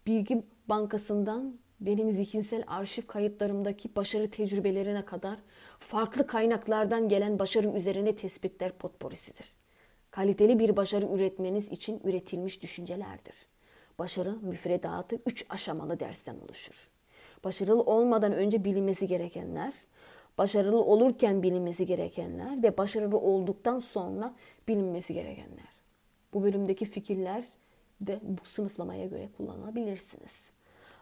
bilgi 0.07 0.43
bankasından 0.69 1.59
benim 1.81 2.13
zihinsel 2.13 2.65
arşiv 2.67 3.03
kayıtlarımdaki 3.07 3.97
başarı 3.97 4.31
tecrübelerine 4.31 5.05
kadar 5.05 5.39
farklı 5.79 6.27
kaynaklardan 6.27 7.09
gelen 7.09 7.39
başarı 7.39 7.69
üzerine 7.69 8.17
tespitler 8.17 8.73
potporisidir. 8.73 9.53
Kaliteli 10.11 10.59
bir 10.59 10.77
başarı 10.77 11.07
üretmeniz 11.07 11.73
için 11.73 12.01
üretilmiş 12.05 12.63
düşüncelerdir. 12.63 13.35
Başarı 13.99 14.37
müfredatı 14.43 15.19
üç 15.27 15.47
aşamalı 15.49 16.01
dersten 16.01 16.37
oluşur. 16.39 16.91
Başarılı 17.45 17.83
olmadan 17.83 18.33
önce 18.33 18.65
bilinmesi 18.65 19.07
gerekenler, 19.07 19.75
başarılı 20.39 20.85
olurken 20.85 21.43
bilinmesi 21.43 21.87
gerekenler 21.87 22.63
ve 22.63 22.79
başarılı 22.79 23.19
olduktan 23.19 23.79
sonra 23.79 24.35
bilinmesi 24.69 25.15
gerekenler. 25.15 25.77
Bu 26.35 26.43
bölümdeki 26.43 26.85
fikirler 26.85 27.45
de 28.01 28.21
bu 28.23 28.45
sınıflamaya 28.45 29.07
göre 29.07 29.29
kullanabilirsiniz. 29.37 30.51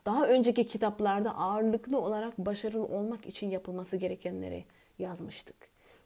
Daha 0.06 0.26
önceki 0.26 0.66
kitaplarda 0.66 1.36
ağırlıklı 1.36 2.00
olarak 2.00 2.38
başarılı 2.38 2.84
olmak 2.84 3.26
için 3.26 3.50
yapılması 3.50 3.96
gerekenleri 3.96 4.64
yazmıştık. 4.98 5.56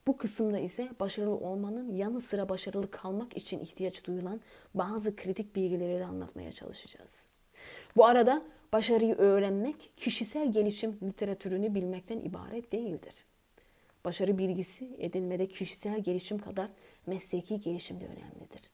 Bu 0.06 0.16
kısımda 0.16 0.58
ise 0.58 0.88
başarılı 1.00 1.34
olmanın 1.34 1.94
yanı 1.94 2.20
sıra 2.20 2.48
başarılı 2.48 2.90
kalmak 2.90 3.36
için 3.36 3.58
ihtiyaç 3.58 4.04
duyulan 4.04 4.40
bazı 4.74 5.16
kritik 5.16 5.56
bilgileri 5.56 5.98
de 5.98 6.04
anlatmaya 6.04 6.52
çalışacağız. 6.52 7.26
Bu 7.96 8.06
arada 8.06 8.42
başarıyı 8.72 9.14
öğrenmek 9.14 9.92
kişisel 9.96 10.52
gelişim 10.52 10.98
literatürünü 11.02 11.74
bilmekten 11.74 12.18
ibaret 12.18 12.72
değildir. 12.72 13.14
Başarı 14.04 14.38
bilgisi 14.38 14.96
edinmede 14.98 15.48
kişisel 15.48 16.00
gelişim 16.00 16.38
kadar 16.38 16.70
mesleki 17.06 17.60
gelişim 17.60 18.00
de 18.00 18.04
önemlidir. 18.04 18.70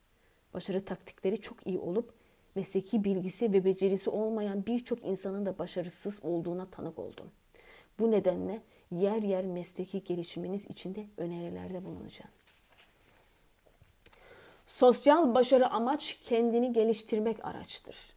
Başarı 0.53 0.85
taktikleri 0.85 1.41
çok 1.41 1.67
iyi 1.67 1.79
olup 1.79 2.13
mesleki 2.55 3.03
bilgisi 3.03 3.53
ve 3.53 3.65
becerisi 3.65 4.09
olmayan 4.09 4.65
birçok 4.65 5.05
insanın 5.05 5.45
da 5.45 5.59
başarısız 5.59 6.19
olduğuna 6.23 6.65
tanık 6.65 6.99
oldum. 6.99 7.31
Bu 7.99 8.11
nedenle 8.11 8.61
yer 8.91 9.23
yer 9.23 9.45
mesleki 9.45 10.03
gelişiminiz 10.03 10.65
için 10.65 10.95
de 10.95 11.05
önerilerde 11.17 11.85
bulunacağım. 11.85 12.31
Sosyal 14.65 15.35
başarı 15.35 15.69
amaç 15.69 16.19
kendini 16.23 16.73
geliştirmek 16.73 17.45
araçtır. 17.45 18.14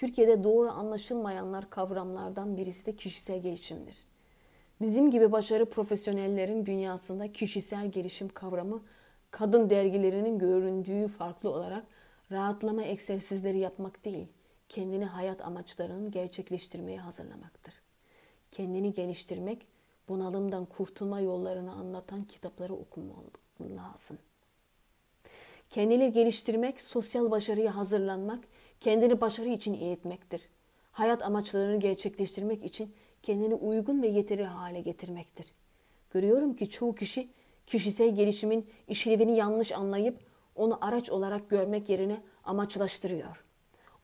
Türkiye'de 0.00 0.44
doğru 0.44 0.70
anlaşılmayanlar 0.70 1.70
kavramlardan 1.70 2.56
birisi 2.56 2.86
de 2.86 2.96
kişisel 2.96 3.42
gelişimdir. 3.42 3.96
Bizim 4.80 5.10
gibi 5.10 5.32
başarı 5.32 5.70
profesyonellerin 5.70 6.66
dünyasında 6.66 7.32
kişisel 7.32 7.90
gelişim 7.90 8.28
kavramı 8.28 8.82
kadın 9.30 9.70
dergilerinin 9.70 10.38
göründüğü 10.38 11.08
farklı 11.08 11.50
olarak 11.50 11.86
rahatlama 12.32 12.82
egzersizleri 12.82 13.58
yapmak 13.58 14.04
değil, 14.04 14.26
kendini 14.68 15.04
hayat 15.04 15.40
amaçlarının 15.40 16.10
gerçekleştirmeye 16.10 16.98
hazırlamaktır. 16.98 17.74
Kendini 18.50 18.92
geliştirmek, 18.92 19.66
bunalımdan 20.08 20.64
kurtulma 20.64 21.20
yollarını 21.20 21.72
anlatan 21.72 22.24
kitapları 22.24 22.74
okumak 22.74 23.38
lazım. 23.60 24.18
Kendini 25.70 26.12
geliştirmek, 26.12 26.80
sosyal 26.80 27.30
başarıya 27.30 27.76
hazırlanmak, 27.76 28.44
kendini 28.80 29.20
başarı 29.20 29.48
için 29.48 29.74
eğitmektir. 29.74 30.48
Hayat 30.92 31.22
amaçlarını 31.22 31.80
gerçekleştirmek 31.80 32.64
için 32.64 32.94
kendini 33.22 33.54
uygun 33.54 34.02
ve 34.02 34.06
yeteri 34.06 34.44
hale 34.44 34.80
getirmektir. 34.80 35.54
Görüyorum 36.10 36.56
ki 36.56 36.70
çoğu 36.70 36.94
kişi 36.94 37.28
kişisel 37.66 38.14
gelişimin 38.14 38.70
işlevini 38.88 39.36
yanlış 39.36 39.72
anlayıp 39.72 40.18
onu 40.56 40.78
araç 40.80 41.10
olarak 41.10 41.50
görmek 41.50 41.88
yerine 41.88 42.20
amaçlaştırıyor. 42.44 43.44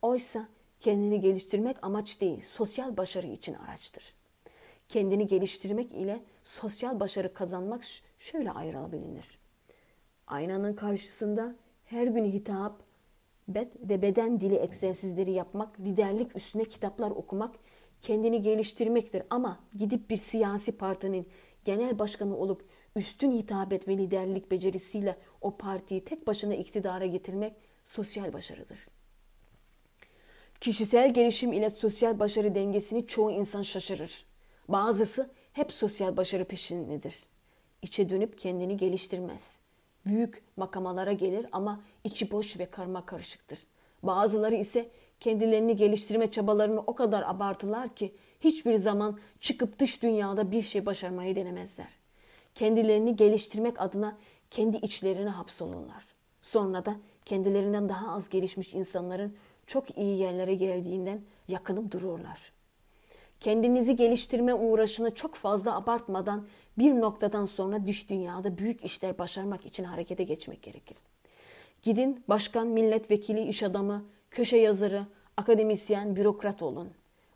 Oysa 0.03 0.49
kendini 0.81 1.21
geliştirmek 1.21 1.77
amaç 1.83 2.21
değil, 2.21 2.41
sosyal 2.41 2.97
başarı 2.97 3.27
için 3.27 3.55
araçtır. 3.55 4.15
Kendini 4.89 5.27
geliştirmek 5.27 5.93
ile 5.93 6.23
sosyal 6.45 7.01
başarı 7.01 7.35
kazanmak 7.35 7.83
şöyle 8.19 8.51
ayrılabilir. 8.51 9.39
Aynanın 10.27 10.75
karşısında 10.75 11.57
her 11.85 12.07
gün 12.07 12.33
hitap, 12.33 12.86
bed 13.49 13.73
ve 13.81 14.03
beden 14.03 14.41
dili 14.41 14.57
egzersizleri 14.63 15.31
yapmak, 15.31 15.81
liderlik 15.81 16.37
üstüne 16.37 16.65
kitaplar 16.65 17.11
okumak 17.11 17.55
kendini 18.01 18.43
geliştirmektir. 18.43 19.23
Ama 19.31 19.61
gidip 19.77 20.11
bir 20.11 20.17
siyasi 20.17 20.73
partinin 20.73 21.29
genel 21.65 21.99
başkanı 21.99 22.37
olup 22.37 22.65
üstün 22.97 23.33
hitabet 23.33 23.89
ve 23.89 23.99
liderlik 23.99 24.51
becerisiyle 24.51 25.17
o 25.41 25.57
partiyi 25.57 26.05
tek 26.05 26.27
başına 26.27 26.55
iktidara 26.55 27.07
getirmek 27.07 27.57
sosyal 27.85 28.33
başarıdır. 28.33 28.79
Kişisel 30.61 31.15
gelişim 31.15 31.53
ile 31.53 31.71
sosyal 31.71 32.19
başarı 32.19 32.55
dengesini 32.55 33.07
çoğu 33.07 33.31
insan 33.31 33.63
şaşırır. 33.63 34.27
Bazısı 34.69 35.31
hep 35.53 35.73
sosyal 35.73 36.17
başarı 36.17 36.45
peşindedir. 36.45 37.15
İçe 37.83 38.09
dönüp 38.09 38.39
kendini 38.39 38.77
geliştirmez. 38.77 39.57
Büyük 40.07 40.43
makamalara 40.57 41.13
gelir 41.13 41.47
ama 41.53 41.81
içi 42.05 42.31
boş 42.31 42.59
ve 42.59 42.67
karma 42.67 43.07
karışıktır. 43.07 43.59
Bazıları 44.03 44.55
ise 44.55 44.91
kendilerini 45.21 45.77
geliştirme 45.77 46.31
çabalarını 46.31 46.81
o 46.81 46.95
kadar 46.95 47.23
abartılar 47.23 47.95
ki 47.95 48.15
hiçbir 48.41 48.77
zaman 48.77 49.19
çıkıp 49.41 49.79
dış 49.79 50.03
dünyada 50.03 50.51
bir 50.51 50.63
şey 50.63 50.87
başarmayı 50.87 51.37
denemezler. 51.37 51.89
Kendilerini 52.55 53.17
geliştirmek 53.17 53.81
adına 53.81 54.19
kendi 54.51 54.77
içlerine 54.77 55.31
hapsolurlar. 55.31 56.07
Sonra 56.43 56.85
da 56.87 56.97
kendilerinden 57.25 57.89
daha 57.89 58.15
az 58.15 58.29
gelişmiş 58.29 58.75
insanların 58.75 59.37
çok 59.67 59.99
iyi 59.99 60.19
yerlere 60.19 60.55
geldiğinden 60.55 61.21
yakınıp 61.49 61.93
dururlar. 61.93 62.56
Kendinizi 63.41 63.97
geliştirme 63.97 64.55
uğraşını 64.55 65.15
çok 65.15 65.35
fazla 65.35 65.77
abartmadan 65.77 66.47
bir 66.79 67.01
noktadan 67.01 67.47
sonra 67.47 67.87
dış 67.87 68.11
dünyada 68.11 68.59
büyük 68.59 68.85
işler 68.85 69.19
başarmak 69.19 69.67
için 69.67 69.85
harekete 69.85 70.25
geçmek 70.25 70.63
gerekir. 70.63 70.97
Gidin 71.83 72.25
başkan, 72.29 72.67
milletvekili, 72.67 73.43
iş 73.43 73.63
adamı, 73.63 74.05
köşe 74.31 74.57
yazarı, 74.57 75.07
akademisyen, 75.37 76.17
bürokrat 76.17 76.63
olun. 76.63 76.89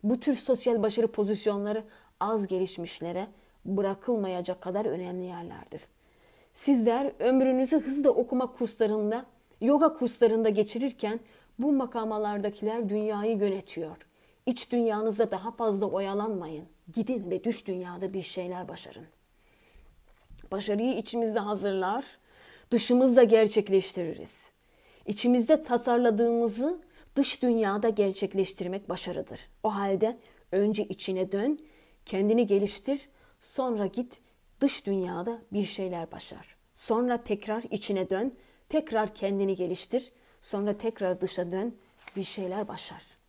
Bu 0.02 0.20
tür 0.20 0.34
sosyal 0.34 0.82
başarı 0.82 1.08
pozisyonları 1.08 1.84
az 2.20 2.46
gelişmişlere 2.46 3.26
bırakılmayacak 3.64 4.60
kadar 4.60 4.84
önemli 4.84 5.24
yerlerdir. 5.24 5.80
Sizler 6.52 7.12
ömrünüzü 7.18 7.80
hızla 7.80 8.10
okuma 8.10 8.52
kurslarında, 8.52 9.26
yoga 9.60 9.94
kurslarında 9.94 10.48
geçirirken 10.48 11.20
bu 11.58 11.72
makamalardakiler 11.72 12.88
dünyayı 12.88 13.38
yönetiyor. 13.38 13.96
İç 14.46 14.72
dünyanızda 14.72 15.30
daha 15.30 15.50
fazla 15.50 15.86
oyalanmayın. 15.86 16.68
Gidin 16.92 17.30
ve 17.30 17.44
düş 17.44 17.66
dünyada 17.66 18.12
bir 18.12 18.22
şeyler 18.22 18.68
başarın. 18.68 19.06
Başarıyı 20.52 20.96
içimizde 20.96 21.38
hazırlar, 21.38 22.04
dışımızda 22.70 23.22
gerçekleştiririz. 23.22 24.50
İçimizde 25.06 25.62
tasarladığımızı 25.62 26.82
dış 27.16 27.42
dünyada 27.42 27.88
gerçekleştirmek 27.88 28.88
başarıdır. 28.88 29.40
O 29.62 29.74
halde 29.74 30.18
önce 30.52 30.84
içine 30.84 31.32
dön, 31.32 31.58
kendini 32.06 32.46
geliştir, 32.46 33.08
sonra 33.40 33.86
git 33.86 34.20
dış 34.60 34.86
dünyada 34.86 35.42
bir 35.52 35.64
şeyler 35.64 36.12
başar. 36.12 36.56
Sonra 36.74 37.22
tekrar 37.22 37.62
içine 37.70 38.10
dön, 38.10 38.34
tekrar 38.68 39.14
kendini 39.14 39.56
geliştir, 39.56 40.12
sonra 40.40 40.78
tekrar 40.78 41.20
dışa 41.20 41.52
dön, 41.52 41.74
bir 42.16 42.22
şeyler 42.22 42.68
başar. 42.68 43.19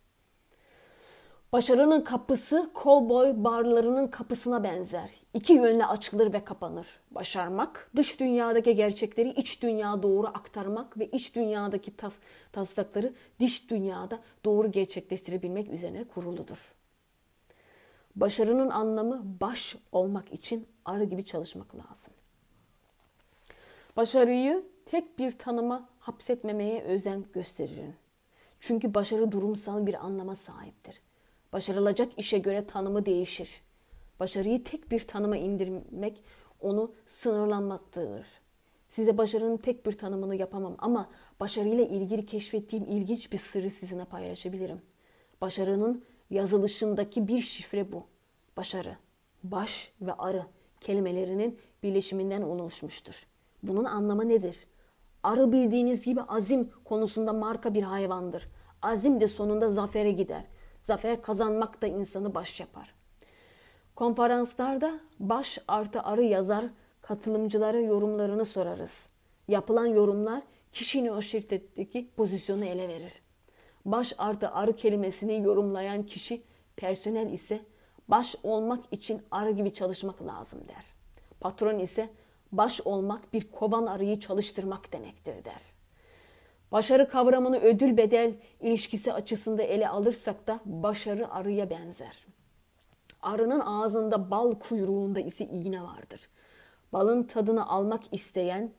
Başarının 1.52 2.00
kapısı 2.00 2.70
kovboy 2.74 3.32
barlarının 3.36 4.08
kapısına 4.08 4.64
benzer. 4.64 5.10
İki 5.34 5.52
yönle 5.52 5.86
açılır 5.86 6.32
ve 6.32 6.44
kapanır. 6.44 6.86
Başarmak, 7.10 7.90
dış 7.96 8.20
dünyadaki 8.20 8.76
gerçekleri 8.76 9.28
iç 9.28 9.62
dünya 9.62 10.02
doğru 10.02 10.26
aktarmak 10.26 10.98
ve 10.98 11.06
iç 11.06 11.34
dünyadaki 11.34 11.96
tas 11.96 12.14
taslakları 12.52 13.12
dış 13.40 13.70
dünyada 13.70 14.20
doğru 14.44 14.70
gerçekleştirebilmek 14.70 15.70
üzerine 15.70 16.04
kuruludur. 16.04 16.74
Başarının 18.16 18.70
anlamı 18.70 19.22
baş 19.40 19.76
olmak 19.92 20.32
için 20.32 20.66
arı 20.84 21.04
gibi 21.04 21.24
çalışmak 21.24 21.76
lazım. 21.76 22.14
Başarıyı 23.96 24.64
tek 24.86 25.18
bir 25.18 25.38
tanıma 25.38 25.88
hapsetmemeye 25.98 26.82
özen 26.82 27.24
gösteririm. 27.32 27.96
Çünkü 28.60 28.94
başarı 28.94 29.32
durumsal 29.32 29.86
bir 29.86 30.04
anlama 30.04 30.36
sahiptir. 30.36 31.00
Başarılacak 31.52 32.12
işe 32.18 32.38
göre 32.38 32.66
tanımı 32.66 33.06
değişir. 33.06 33.62
Başarıyı 34.20 34.64
tek 34.64 34.90
bir 34.90 35.00
tanıma 35.00 35.36
indirmek 35.36 36.24
onu 36.60 36.92
sınırlanmaktadır. 37.06 38.26
Size 38.88 39.18
başarının 39.18 39.56
tek 39.56 39.86
bir 39.86 39.92
tanımını 39.92 40.36
yapamam 40.36 40.74
ama 40.78 41.08
başarıyla 41.40 41.84
ilgili 41.84 42.26
keşfettiğim 42.26 42.84
ilginç 42.84 43.32
bir 43.32 43.38
sırrı 43.38 43.70
sizinle 43.70 44.04
paylaşabilirim. 44.04 44.82
Başarının 45.40 46.04
yazılışındaki 46.30 47.28
bir 47.28 47.42
şifre 47.42 47.92
bu. 47.92 48.04
Başarı, 48.56 48.96
baş 49.44 49.92
ve 50.00 50.12
arı 50.12 50.46
kelimelerinin 50.80 51.58
birleşiminden 51.82 52.42
oluşmuştur. 52.42 53.26
Bunun 53.62 53.84
anlamı 53.84 54.28
nedir? 54.28 54.56
Arı 55.22 55.52
bildiğiniz 55.52 56.04
gibi 56.04 56.22
azim 56.22 56.70
konusunda 56.84 57.32
marka 57.32 57.74
bir 57.74 57.82
hayvandır. 57.82 58.48
Azim 58.82 59.20
de 59.20 59.28
sonunda 59.28 59.70
zafere 59.70 60.12
gider. 60.12 60.44
Zafer 60.82 61.22
kazanmak 61.22 61.82
da 61.82 61.86
insanı 61.86 62.34
baş 62.34 62.60
yapar. 62.60 62.94
Konferanslarda 63.94 65.00
baş 65.20 65.58
artı 65.68 66.02
arı 66.02 66.22
yazar 66.22 66.64
katılımcılara 67.02 67.80
yorumlarını 67.80 68.44
sorarız. 68.44 69.08
Yapılan 69.48 69.86
yorumlar 69.86 70.42
kişinin 70.72 71.08
o 71.08 71.22
şirketteki 71.22 72.10
pozisyonu 72.16 72.64
ele 72.64 72.88
verir. 72.88 73.12
Baş 73.84 74.14
artı 74.18 74.50
arı 74.50 74.76
kelimesini 74.76 75.42
yorumlayan 75.42 76.02
kişi 76.02 76.42
personel 76.76 77.32
ise 77.32 77.60
baş 78.08 78.36
olmak 78.42 78.84
için 78.90 79.22
arı 79.30 79.50
gibi 79.50 79.74
çalışmak 79.74 80.26
lazım 80.26 80.60
der. 80.68 80.84
Patron 81.40 81.78
ise 81.78 82.10
baş 82.52 82.80
olmak 82.80 83.32
bir 83.32 83.50
kovan 83.50 83.86
arıyı 83.86 84.20
çalıştırmak 84.20 84.92
demektir 84.92 85.44
der. 85.44 85.62
Başarı 86.72 87.08
kavramını 87.08 87.58
ödül 87.58 87.96
bedel 87.96 88.34
ilişkisi 88.60 89.12
açısında 89.12 89.62
ele 89.62 89.88
alırsak 89.88 90.46
da 90.46 90.60
başarı 90.64 91.32
arıya 91.32 91.70
benzer. 91.70 92.26
Arının 93.22 93.60
ağzında 93.60 94.30
bal 94.30 94.54
kuyruğunda 94.54 95.20
ise 95.20 95.44
iğne 95.44 95.82
vardır. 95.82 96.28
Balın 96.92 97.22
tadını 97.22 97.68
almak 97.68 98.14
isteyen 98.14 98.72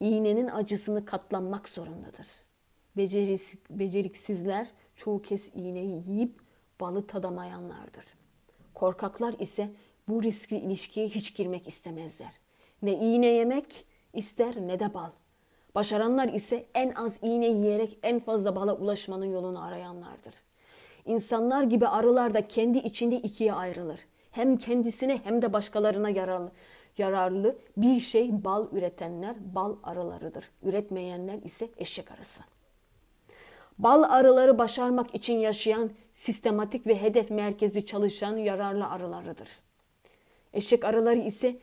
iğnenin 0.00 0.48
acısını 0.48 1.04
katlanmak 1.04 1.68
zorundadır. 1.68 2.26
Beceriksiz, 2.96 3.60
beceriksizler 3.70 4.70
çoğu 4.96 5.22
kez 5.22 5.50
iğneyi 5.54 6.02
yiyip 6.08 6.40
balı 6.80 7.06
tadamayanlardır. 7.06 8.04
Korkaklar 8.74 9.34
ise 9.38 9.70
bu 10.08 10.22
riskli 10.22 10.56
ilişkiye 10.56 11.08
hiç 11.08 11.34
girmek 11.34 11.68
istemezler. 11.68 12.40
Ne 12.82 12.92
iğne 12.92 13.26
yemek 13.26 13.86
ister 14.12 14.56
ne 14.56 14.80
de 14.80 14.94
bal. 14.94 15.10
Başaranlar 15.74 16.28
ise 16.28 16.66
en 16.74 16.92
az 16.92 17.18
iğne 17.22 17.46
yiyerek 17.46 17.98
en 18.02 18.18
fazla 18.18 18.56
bala 18.56 18.76
ulaşmanın 18.76 19.32
yolunu 19.32 19.64
arayanlardır. 19.64 20.34
İnsanlar 21.06 21.62
gibi 21.62 21.86
arılar 21.86 22.34
da 22.34 22.48
kendi 22.48 22.78
içinde 22.78 23.16
ikiye 23.16 23.52
ayrılır. 23.52 24.00
Hem 24.30 24.56
kendisine 24.56 25.20
hem 25.24 25.42
de 25.42 25.52
başkalarına 25.52 26.10
yararlı, 26.10 26.52
yararlı 26.98 27.56
bir 27.76 28.00
şey 28.00 28.44
bal 28.44 28.66
üretenler 28.72 29.36
bal 29.54 29.76
arılarıdır. 29.82 30.44
Üretmeyenler 30.62 31.38
ise 31.42 31.68
eşek 31.76 32.10
arısı. 32.10 32.40
Bal 33.78 34.02
arıları 34.02 34.58
başarmak 34.58 35.14
için 35.14 35.38
yaşayan, 35.38 35.90
sistematik 36.12 36.86
ve 36.86 37.02
hedef 37.02 37.30
merkezi 37.30 37.86
çalışan 37.86 38.36
yararlı 38.36 38.86
arılarıdır. 38.86 39.48
Eşek 40.52 40.84
arıları 40.84 41.18
ise 41.18 41.56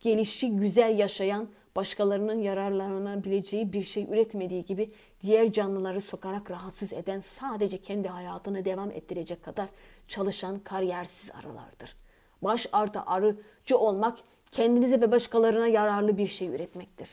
gelişi 0.00 0.56
güzel 0.56 0.98
yaşayan, 0.98 1.48
başkalarının 1.76 2.40
yararlanabileceği 2.40 3.72
bir 3.72 3.82
şey 3.82 4.04
üretmediği 4.04 4.64
gibi 4.64 4.92
diğer 5.22 5.52
canlıları 5.52 6.00
sokarak 6.00 6.50
rahatsız 6.50 6.92
eden 6.92 7.20
sadece 7.20 7.78
kendi 7.78 8.08
hayatını 8.08 8.64
devam 8.64 8.90
ettirecek 8.90 9.44
kadar 9.44 9.68
çalışan 10.08 10.58
kariyersiz 10.58 11.30
arılardır. 11.30 11.96
Baş 12.42 12.66
artı 12.72 13.02
arıcı 13.06 13.78
olmak 13.78 14.18
kendinize 14.52 15.00
ve 15.00 15.10
başkalarına 15.10 15.66
yararlı 15.66 16.18
bir 16.18 16.26
şey 16.26 16.48
üretmektir. 16.48 17.08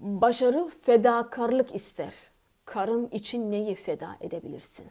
Başarı 0.00 0.70
fedakarlık 0.82 1.74
ister. 1.74 2.14
Karın 2.64 3.08
için 3.08 3.50
neyi 3.50 3.74
feda 3.74 4.16
edebilirsin? 4.20 4.86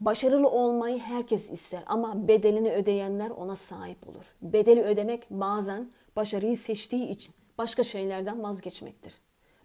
Başarılı 0.00 0.48
olmayı 0.48 0.98
herkes 0.98 1.50
ister 1.50 1.82
ama 1.86 2.28
bedelini 2.28 2.72
ödeyenler 2.72 3.30
ona 3.30 3.56
sahip 3.56 4.08
olur. 4.08 4.24
Bedeli 4.42 4.82
ödemek 4.82 5.30
bazen 5.30 5.90
başarıyı 6.16 6.56
seçtiği 6.56 7.08
için 7.08 7.34
başka 7.58 7.84
şeylerden 7.84 8.42
vazgeçmektir. 8.42 9.14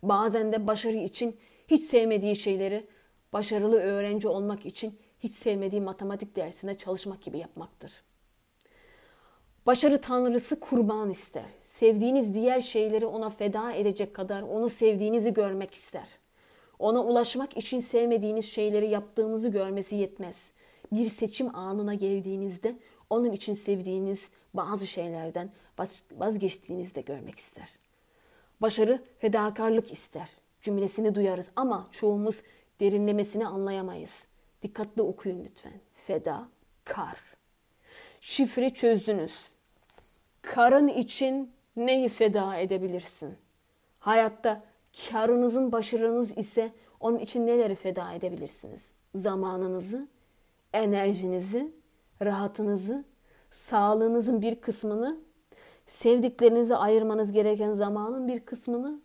Bazen 0.03 0.53
de 0.53 0.67
başarı 0.67 0.97
için 0.97 1.37
hiç 1.67 1.83
sevmediği 1.83 2.35
şeyleri 2.35 2.87
başarılı 3.33 3.79
öğrenci 3.79 4.27
olmak 4.27 4.65
için 4.65 4.99
hiç 5.19 5.33
sevmediği 5.33 5.81
matematik 5.81 6.35
dersine 6.35 6.77
çalışmak 6.77 7.21
gibi 7.21 7.37
yapmaktır. 7.37 7.91
Başarı 9.65 10.01
tanrısı 10.01 10.59
kurban 10.59 11.09
ister. 11.09 11.45
Sevdiğiniz 11.65 12.33
diğer 12.33 12.61
şeyleri 12.61 13.05
ona 13.05 13.29
feda 13.29 13.71
edecek 13.71 14.13
kadar 14.13 14.41
onu 14.41 14.69
sevdiğinizi 14.69 15.33
görmek 15.33 15.73
ister. 15.73 16.07
Ona 16.81 17.03
ulaşmak 17.03 17.57
için 17.57 17.79
sevmediğiniz 17.79 18.45
şeyleri 18.45 18.89
yaptığınızı 18.89 19.49
görmesi 19.49 19.95
yetmez. 19.95 20.51
Bir 20.91 21.09
seçim 21.09 21.55
anına 21.55 21.93
geldiğinizde 21.93 22.75
onun 23.09 23.31
için 23.31 23.53
sevdiğiniz 23.53 24.29
bazı 24.53 24.87
şeylerden 24.87 25.51
vazgeçtiğinizi 26.11 26.95
de 26.95 27.01
görmek 27.01 27.37
ister. 27.37 27.69
Başarı 28.61 29.03
fedakarlık 29.19 29.91
ister. 29.91 30.29
cümlesini 30.61 31.15
duyarız 31.15 31.47
ama 31.55 31.87
çoğumuz 31.91 32.41
derinlemesini 32.79 33.47
anlayamayız. 33.47 34.25
Dikkatli 34.63 35.01
okuyun 35.01 35.43
lütfen. 35.43 35.73
Feda, 35.95 36.47
kar. 36.83 37.17
Şifre 38.21 38.69
çözdünüz. 38.73 39.33
Karın 40.41 40.87
için 40.87 41.51
neyi 41.75 42.09
feda 42.09 42.55
edebilirsin? 42.57 43.37
Hayatta 43.99 44.70
karınızın 45.09 45.71
başarınız 45.71 46.37
ise 46.37 46.71
onun 46.99 47.19
için 47.19 47.47
neleri 47.47 47.75
feda 47.75 48.13
edebilirsiniz? 48.13 48.91
Zamanınızı, 49.15 50.07
enerjinizi, 50.73 51.71
rahatınızı, 52.21 53.03
sağlığınızın 53.51 54.41
bir 54.41 54.55
kısmını, 54.55 55.19
sevdiklerinize 55.85 56.75
ayırmanız 56.75 57.31
gereken 57.31 57.73
zamanın 57.73 58.27
bir 58.27 58.39
kısmını, 58.39 59.01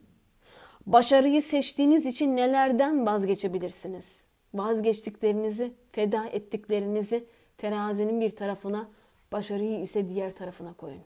başarıyı 0.86 1.42
seçtiğiniz 1.42 2.06
için 2.06 2.36
nelerden 2.36 3.06
vazgeçebilirsiniz? 3.06 4.22
Vazgeçtiklerinizi, 4.54 5.72
feda 5.92 6.26
ettiklerinizi 6.26 7.24
terazinin 7.58 8.20
bir 8.20 8.30
tarafına, 8.30 8.88
başarıyı 9.32 9.80
ise 9.80 10.08
diğer 10.08 10.32
tarafına 10.32 10.72
koyun. 10.72 11.02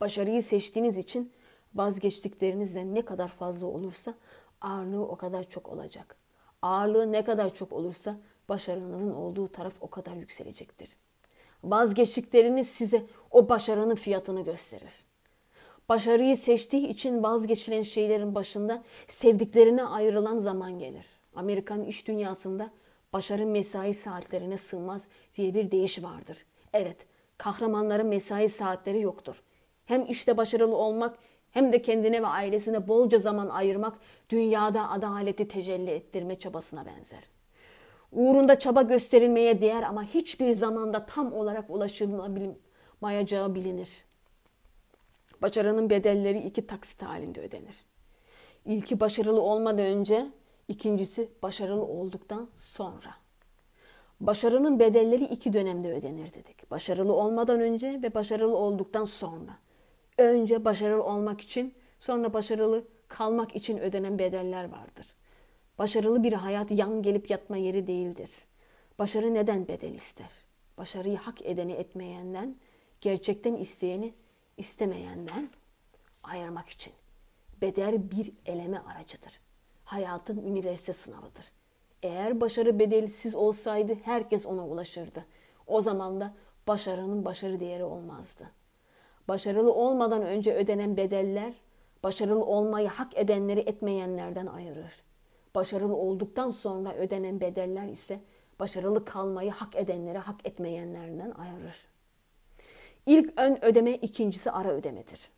Başarıyı 0.00 0.42
seçtiğiniz 0.42 0.98
için 0.98 1.32
vazgeçtiklerinizden 1.74 2.94
ne 2.94 3.04
kadar 3.04 3.28
fazla 3.28 3.66
olursa 3.66 4.14
ağırlığı 4.60 5.08
o 5.08 5.16
kadar 5.16 5.48
çok 5.48 5.68
olacak. 5.68 6.16
Ağırlığı 6.62 7.12
ne 7.12 7.24
kadar 7.24 7.54
çok 7.54 7.72
olursa 7.72 8.16
başarınızın 8.48 9.12
olduğu 9.12 9.48
taraf 9.48 9.74
o 9.80 9.90
kadar 9.90 10.12
yükselecektir. 10.12 10.88
Vazgeçtikleriniz 11.64 12.68
size 12.68 13.06
o 13.30 13.48
başarının 13.48 13.94
fiyatını 13.94 14.40
gösterir. 14.40 14.92
Başarıyı 15.88 16.36
seçtiği 16.36 16.88
için 16.88 17.22
vazgeçilen 17.22 17.82
şeylerin 17.82 18.34
başında 18.34 18.82
sevdiklerine 19.08 19.84
ayrılan 19.84 20.38
zaman 20.38 20.78
gelir. 20.78 21.06
Amerikan 21.34 21.84
iş 21.84 22.08
dünyasında 22.08 22.70
başarı 23.12 23.46
mesai 23.46 23.94
saatlerine 23.94 24.58
sığmaz 24.58 25.06
diye 25.36 25.54
bir 25.54 25.70
deyiş 25.70 26.02
vardır. 26.02 26.38
Evet, 26.72 26.96
kahramanların 27.38 28.06
mesai 28.06 28.48
saatleri 28.48 29.00
yoktur. 29.00 29.42
Hem 29.86 30.06
işte 30.06 30.36
başarılı 30.36 30.76
olmak 30.76 31.18
hem 31.50 31.72
de 31.72 31.82
kendine 31.82 32.22
ve 32.22 32.26
ailesine 32.26 32.88
bolca 32.88 33.18
zaman 33.18 33.48
ayırmak 33.48 33.98
dünyada 34.30 34.90
adaleti 34.90 35.48
tecelli 35.48 35.90
ettirme 35.90 36.38
çabasına 36.38 36.86
benzer. 36.86 37.22
Uğrunda 38.12 38.58
çaba 38.58 38.82
gösterilmeye 38.82 39.60
değer 39.60 39.82
ama 39.82 40.04
hiçbir 40.04 40.52
zamanda 40.52 41.06
tam 41.06 41.32
olarak 41.32 41.70
ulaşılamayacağı 41.70 43.54
bilinir. 43.54 44.04
Başarının 45.42 45.90
bedelleri 45.90 46.38
iki 46.38 46.66
taksit 46.66 47.02
halinde 47.02 47.40
ödenir. 47.40 47.84
İlki 48.64 49.00
başarılı 49.00 49.40
olmadan 49.40 49.86
önce, 49.86 50.26
ikincisi 50.68 51.28
başarılı 51.42 51.84
olduktan 51.84 52.48
sonra. 52.56 53.14
Başarının 54.20 54.78
bedelleri 54.78 55.24
iki 55.24 55.52
dönemde 55.52 55.92
ödenir 55.92 56.32
dedik. 56.32 56.70
Başarılı 56.70 57.12
olmadan 57.12 57.60
önce 57.60 58.00
ve 58.02 58.14
başarılı 58.14 58.56
olduktan 58.56 59.04
sonra. 59.04 59.58
Önce 60.20 60.64
başarılı 60.64 61.04
olmak 61.04 61.40
için, 61.40 61.74
sonra 61.98 62.32
başarılı 62.32 62.84
kalmak 63.08 63.56
için 63.56 63.78
ödenen 63.78 64.18
bedeller 64.18 64.64
vardır. 64.64 65.06
Başarılı 65.78 66.22
bir 66.22 66.32
hayat 66.32 66.70
yan 66.70 67.02
gelip 67.02 67.30
yatma 67.30 67.56
yeri 67.56 67.86
değildir. 67.86 68.30
Başarı 68.98 69.34
neden 69.34 69.68
bedel 69.68 69.94
ister? 69.94 70.30
Başarıyı 70.78 71.16
hak 71.16 71.42
edeni 71.42 71.72
etmeyenden, 71.72 72.56
gerçekten 73.00 73.54
isteyeni 73.54 74.14
istemeyenden 74.56 75.48
ayırmak 76.22 76.68
için. 76.68 76.92
Bedel 77.62 78.10
bir 78.10 78.32
eleme 78.46 78.78
aracıdır. 78.78 79.40
Hayatın 79.84 80.46
üniversite 80.46 80.92
sınavıdır. 80.92 81.52
Eğer 82.02 82.40
başarı 82.40 82.78
bedelsiz 82.78 83.34
olsaydı 83.34 83.94
herkes 84.04 84.46
ona 84.46 84.66
ulaşırdı. 84.66 85.24
O 85.66 85.80
zaman 85.80 86.20
da 86.20 86.34
başarının 86.68 87.24
başarı 87.24 87.60
değeri 87.60 87.84
olmazdı. 87.84 88.59
Başarılı 89.30 89.72
olmadan 89.74 90.22
önce 90.22 90.54
ödenen 90.54 90.96
bedeller, 90.96 91.52
başarılı 92.02 92.44
olmayı 92.44 92.88
hak 92.88 93.18
edenleri 93.18 93.60
etmeyenlerden 93.60 94.46
ayırır. 94.46 95.02
Başarılı 95.54 95.96
olduktan 95.96 96.50
sonra 96.50 96.94
ödenen 96.94 97.40
bedeller 97.40 97.88
ise 97.88 98.20
başarılı 98.60 99.04
kalmayı 99.04 99.50
hak 99.50 99.76
edenleri 99.76 100.18
hak 100.18 100.46
etmeyenlerden 100.46 101.30
ayırır. 101.30 101.76
İlk 103.06 103.40
ön 103.40 103.64
ödeme, 103.64 103.94
ikincisi 103.94 104.50
ara 104.50 104.72
ödemedir. 104.72 105.30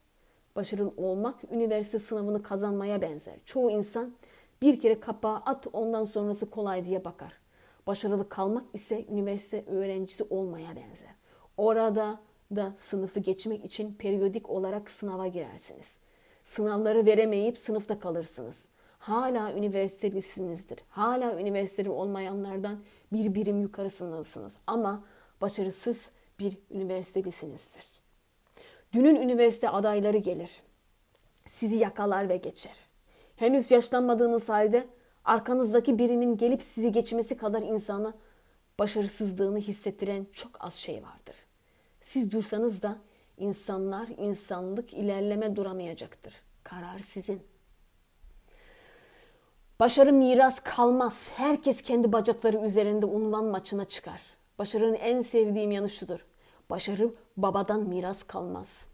Başarılı 0.56 0.92
olmak 0.96 1.44
üniversite 1.52 1.98
sınavını 1.98 2.42
kazanmaya 2.42 3.02
benzer. 3.02 3.34
Çoğu 3.44 3.70
insan 3.70 4.14
bir 4.62 4.80
kere 4.80 5.00
kapağı 5.00 5.36
at 5.36 5.66
ondan 5.72 6.04
sonrası 6.04 6.50
kolay 6.50 6.84
diye 6.84 7.04
bakar. 7.04 7.32
Başarılı 7.86 8.28
kalmak 8.28 8.64
ise 8.74 9.04
üniversite 9.10 9.64
öğrencisi 9.66 10.24
olmaya 10.30 10.76
benzer. 10.76 11.14
Orada 11.56 12.20
da 12.56 12.72
sınıfı 12.76 13.20
geçmek 13.20 13.64
için 13.64 13.94
periyodik 13.94 14.50
olarak 14.50 14.90
sınava 14.90 15.26
girersiniz. 15.26 15.96
Sınavları 16.42 17.06
veremeyip 17.06 17.58
sınıfta 17.58 17.98
kalırsınız. 17.98 18.64
Hala 18.98 19.52
üniversitelisinizdir. 19.52 20.78
Hala 20.88 21.40
üniversiteli 21.40 21.90
olmayanlardan 21.90 22.82
bir 23.12 23.34
birim 23.34 23.62
yukarısındasınız. 23.62 24.52
Ama 24.66 25.04
başarısız 25.40 26.10
bir 26.38 26.58
üniversitelisinizdir. 26.70 27.86
Dünün 28.92 29.16
üniversite 29.16 29.68
adayları 29.68 30.18
gelir. 30.18 30.50
Sizi 31.46 31.76
yakalar 31.76 32.28
ve 32.28 32.36
geçer. 32.36 32.76
Henüz 33.36 33.70
yaşlanmadığınız 33.70 34.48
halde 34.48 34.86
arkanızdaki 35.24 35.98
birinin 35.98 36.36
gelip 36.36 36.62
sizi 36.62 36.92
geçmesi 36.92 37.36
kadar 37.36 37.62
insana 37.62 38.14
başarısızlığını 38.78 39.58
hissettiren 39.58 40.26
çok 40.32 40.64
az 40.64 40.74
şey 40.74 41.02
vardır. 41.02 41.36
Siz 42.02 42.32
dursanız 42.32 42.82
da 42.82 42.98
insanlar, 43.38 44.08
insanlık 44.08 44.94
ilerleme 44.94 45.56
duramayacaktır. 45.56 46.34
Karar 46.64 46.98
sizin. 46.98 47.42
Başarı 49.80 50.12
miras 50.12 50.60
kalmaz. 50.60 51.30
Herkes 51.36 51.82
kendi 51.82 52.12
bacakları 52.12 52.64
üzerinde 52.64 53.06
unvan 53.06 53.44
maçına 53.44 53.84
çıkar. 53.84 54.20
Başarının 54.58 54.94
en 54.94 55.20
sevdiğim 55.20 55.70
yanı 55.70 55.88
şudur. 55.88 56.26
Başarı 56.70 57.10
babadan 57.36 57.80
miras 57.80 58.22
kalmaz. 58.22 58.86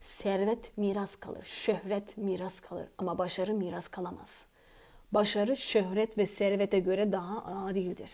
Servet 0.00 0.78
miras 0.78 1.16
kalır, 1.16 1.44
şöhret 1.44 2.16
miras 2.16 2.60
kalır 2.60 2.86
ama 2.98 3.18
başarı 3.18 3.54
miras 3.54 3.88
kalamaz. 3.88 4.42
Başarı 5.14 5.56
şöhret 5.56 6.18
ve 6.18 6.26
servete 6.26 6.78
göre 6.78 7.12
daha 7.12 7.44
adildir. 7.44 8.10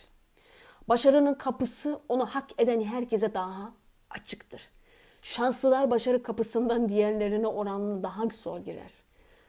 Başarının 0.88 1.34
kapısı 1.34 2.00
onu 2.08 2.26
hak 2.26 2.50
eden 2.58 2.80
herkese 2.80 3.34
daha 3.34 3.72
açıktır. 4.10 4.62
Şanslılar 5.22 5.90
başarı 5.90 6.22
kapısından 6.22 6.88
diğerlerine 6.88 7.46
oranla 7.46 8.02
daha 8.02 8.26
zor 8.26 8.58
girer. 8.58 8.92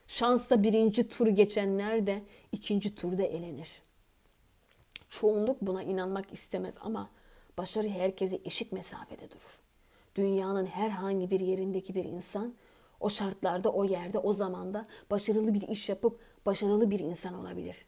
Şansla 0.07 0.63
birinci 0.63 1.09
turu 1.09 1.29
geçenler 1.35 2.07
de 2.07 2.21
ikinci 2.51 2.95
turda 2.95 3.23
elenir. 3.23 3.81
Çoğunluk 5.09 5.61
buna 5.61 5.83
inanmak 5.83 6.33
istemez 6.33 6.75
ama 6.81 7.09
başarı 7.57 7.87
herkese 7.89 8.39
eşit 8.45 8.71
mesafede 8.71 9.31
durur. 9.31 9.59
Dünyanın 10.15 10.65
herhangi 10.65 11.31
bir 11.31 11.39
yerindeki 11.39 11.95
bir 11.95 12.05
insan 12.05 12.53
o 12.99 13.09
şartlarda, 13.09 13.69
o 13.69 13.83
yerde, 13.83 14.19
o 14.19 14.33
zamanda 14.33 14.87
başarılı 15.11 15.53
bir 15.53 15.67
iş 15.67 15.89
yapıp 15.89 16.19
başarılı 16.45 16.91
bir 16.91 16.99
insan 16.99 17.33
olabilir. 17.33 17.85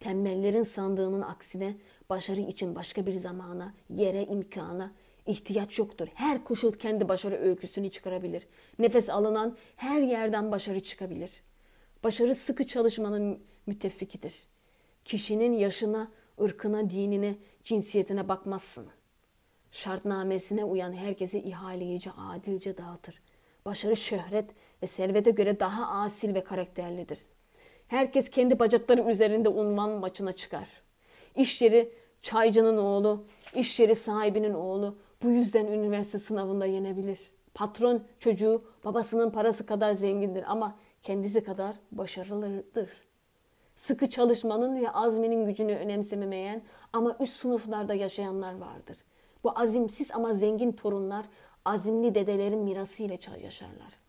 Tembellerin 0.00 0.62
sandığının 0.62 1.22
aksine 1.22 1.76
başarı 2.10 2.40
için 2.40 2.74
başka 2.74 3.06
bir 3.06 3.12
zamana, 3.12 3.74
yere, 3.90 4.24
imkana, 4.24 4.92
ihtiyaç 5.26 5.78
yoktur. 5.78 6.08
Her 6.14 6.44
koşul 6.44 6.72
kendi 6.72 7.08
başarı 7.08 7.36
öyküsünü 7.36 7.90
çıkarabilir. 7.90 8.46
Nefes 8.78 9.10
alınan 9.10 9.56
her 9.76 10.00
yerden 10.00 10.52
başarı 10.52 10.80
çıkabilir. 10.80 11.30
Başarı 12.04 12.34
sıkı 12.34 12.66
çalışmanın 12.66 13.38
müttefikidir. 13.66 14.46
Kişinin 15.04 15.52
yaşına, 15.52 16.10
ırkına, 16.42 16.90
dinine, 16.90 17.34
cinsiyetine 17.64 18.28
bakmazsın. 18.28 18.86
Şartnamesine 19.70 20.64
uyan 20.64 20.92
herkese 20.92 21.42
ihaleyici, 21.42 22.10
adilce 22.18 22.76
dağıtır. 22.76 23.22
Başarı 23.64 23.96
şöhret 23.96 24.50
ve 24.82 24.86
servete 24.86 25.30
göre 25.30 25.60
daha 25.60 26.00
asil 26.02 26.34
ve 26.34 26.44
karakterlidir. 26.44 27.18
Herkes 27.88 28.30
kendi 28.30 28.58
bacakları 28.58 29.10
üzerinde 29.10 29.48
unvan 29.48 29.90
maçına 29.90 30.32
çıkar. 30.32 30.68
İş 31.36 31.62
yeri 31.62 31.92
çaycının 32.22 32.76
oğlu, 32.76 33.24
iş 33.54 33.80
yeri 33.80 33.96
sahibinin 33.96 34.54
oğlu 34.54 34.96
bu 35.24 35.30
yüzden 35.30 35.66
üniversite 35.66 36.18
sınavında 36.18 36.66
yenebilir. 36.66 37.18
Patron 37.54 38.02
çocuğu 38.18 38.64
babasının 38.84 39.30
parası 39.30 39.66
kadar 39.66 39.92
zengindir 39.92 40.44
ama 40.52 40.76
kendisi 41.02 41.44
kadar 41.44 41.76
başarılıdır. 41.92 42.90
Sıkı 43.76 44.10
çalışmanın 44.10 44.82
ve 44.82 44.90
azminin 44.90 45.46
gücünü 45.46 45.74
önemsememeyen 45.74 46.62
ama 46.92 47.16
üst 47.20 47.36
sınıflarda 47.36 47.94
yaşayanlar 47.94 48.58
vardır. 48.58 48.98
Bu 49.44 49.58
azimsiz 49.58 50.10
ama 50.10 50.34
zengin 50.34 50.72
torunlar 50.72 51.26
azimli 51.64 52.14
dedelerin 52.14 52.58
mirası 52.58 53.02
ile 53.02 53.18
yaşarlar. 53.42 54.00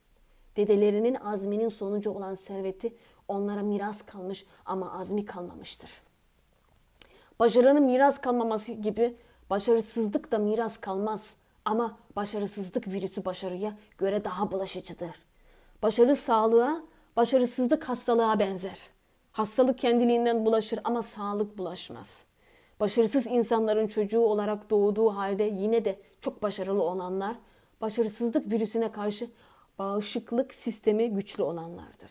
Dedelerinin 0.58 1.16
azminin 1.16 1.70
sonucu 1.70 2.12
olan 2.12 2.36
serveti 2.36 2.94
onlara 3.28 3.62
miras 3.62 4.02
kalmış 4.02 4.46
ama 4.66 5.00
azmi 5.00 5.26
kalmamıştır. 5.26 5.92
Başarının 7.40 7.84
miras 7.84 8.22
kalmaması 8.22 8.72
gibi 8.72 9.18
başarısızlık 9.50 10.32
da 10.32 10.38
miras 10.38 10.78
kalmaz 10.78 11.34
ama 11.66 11.98
başarısızlık 12.16 12.88
virüsü 12.88 13.26
başarıya 13.26 13.78
göre 13.98 14.24
daha 14.24 14.52
bulaşıcıdır. 14.52 15.26
Başarı 15.84 16.16
sağlığa, 16.16 16.82
başarısızlık 17.16 17.90
hastalığa 17.90 18.40
benzer. 18.40 18.80
Hastalık 19.32 19.80
kendiliğinden 19.80 20.46
bulaşır 20.46 20.80
ama 20.84 21.04
sağlık 21.04 21.58
bulaşmaz. 21.58 22.24
Başarısız 22.80 23.26
insanların 23.26 23.88
çocuğu 23.88 24.20
olarak 24.20 24.70
doğduğu 24.70 25.10
halde 25.10 25.44
yine 25.44 25.86
de 25.86 26.00
çok 26.22 26.44
başarılı 26.44 26.84
olanlar, 26.84 27.36
başarısızlık 27.82 28.52
virüsüne 28.52 28.92
karşı 28.92 29.30
bağışıklık 29.80 30.54
sistemi 30.54 31.10
güçlü 31.10 31.44
olanlardır. 31.44 32.10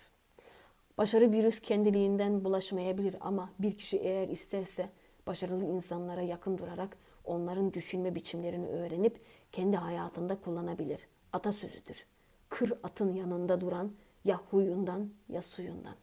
Başarı 0.98 1.32
virüs 1.32 1.60
kendiliğinden 1.60 2.44
bulaşmayabilir 2.44 3.16
ama 3.20 3.50
bir 3.58 3.78
kişi 3.78 3.98
eğer 3.98 4.28
isterse 4.28 4.88
başarılı 5.26 5.64
insanlara 5.64 6.22
yakın 6.22 6.58
durarak 6.58 6.96
onların 7.24 7.72
düşünme 7.72 8.14
biçimlerini 8.14 8.66
öğrenip 8.66 9.20
kendi 9.52 9.76
hayatında 9.76 10.40
kullanabilir. 10.40 11.00
Atasözüdür. 11.32 12.06
Kır 12.48 12.72
atın 12.82 13.12
yanında 13.12 13.60
duran 13.60 13.92
ya 14.24 14.40
huyundan 14.50 15.10
ya 15.28 15.42
suyundan. 15.42 15.94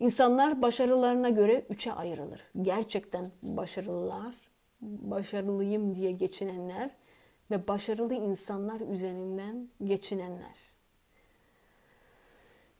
İnsanlar 0.00 0.62
başarılarına 0.62 1.28
göre 1.28 1.66
üçe 1.70 1.92
ayrılır. 1.92 2.40
Gerçekten 2.62 3.28
başarılılar, 3.42 4.34
başarılıyım 4.80 5.94
diye 5.94 6.12
geçinenler 6.12 6.90
ve 7.50 7.68
başarılı 7.68 8.14
insanlar 8.14 8.80
üzerinden 8.80 9.68
geçinenler. 9.84 10.67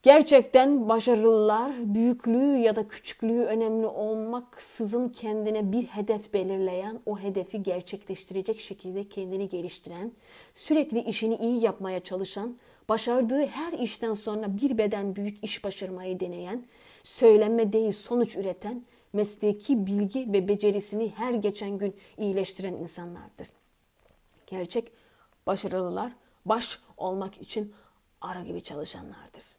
Gerçekten 0.09 0.89
başarılılar 0.89 1.95
büyüklüğü 1.95 2.57
ya 2.57 2.77
da 2.77 2.89
küçüklüğü 2.89 3.43
önemli 3.45 3.87
olmaksızın 3.87 5.09
kendine 5.09 5.73
bir 5.73 5.85
hedef 5.85 6.33
belirleyen, 6.33 7.01
o 7.07 7.19
hedefi 7.19 7.63
gerçekleştirecek 7.63 8.61
şekilde 8.61 9.09
kendini 9.09 9.49
geliştiren, 9.49 10.13
sürekli 10.55 11.01
işini 11.03 11.37
iyi 11.37 11.61
yapmaya 11.61 12.01
çalışan, 12.01 12.59
başardığı 12.89 13.47
her 13.47 13.73
işten 13.73 14.15
sonra 14.15 14.57
bir 14.57 14.79
beden 14.79 15.17
büyük 15.17 15.45
iş 15.45 15.65
başarmayı 15.65 16.21
deneyen, 16.21 16.65
söylenme 17.03 17.73
değil 17.73 17.93
sonuç 17.93 18.37
üreten, 18.37 18.85
mesleki 19.13 19.87
bilgi 19.87 20.33
ve 20.33 20.49
becerisini 20.49 21.13
her 21.17 21.35
geçen 21.35 21.79
gün 21.79 21.97
iyileştiren 22.19 22.75
insanlardır. 22.75 23.49
Gerçek 24.47 24.93
başarılılar 25.47 26.13
baş 26.45 26.79
olmak 26.97 27.43
için 27.43 27.75
ara 28.21 28.41
gibi 28.41 28.61
çalışanlardır. 28.61 29.58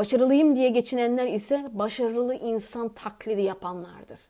Başarılıyım 0.00 0.56
diye 0.56 0.68
geçinenler 0.68 1.26
ise 1.26 1.70
başarılı 1.72 2.34
insan 2.34 2.88
taklidi 2.88 3.42
yapanlardır. 3.42 4.20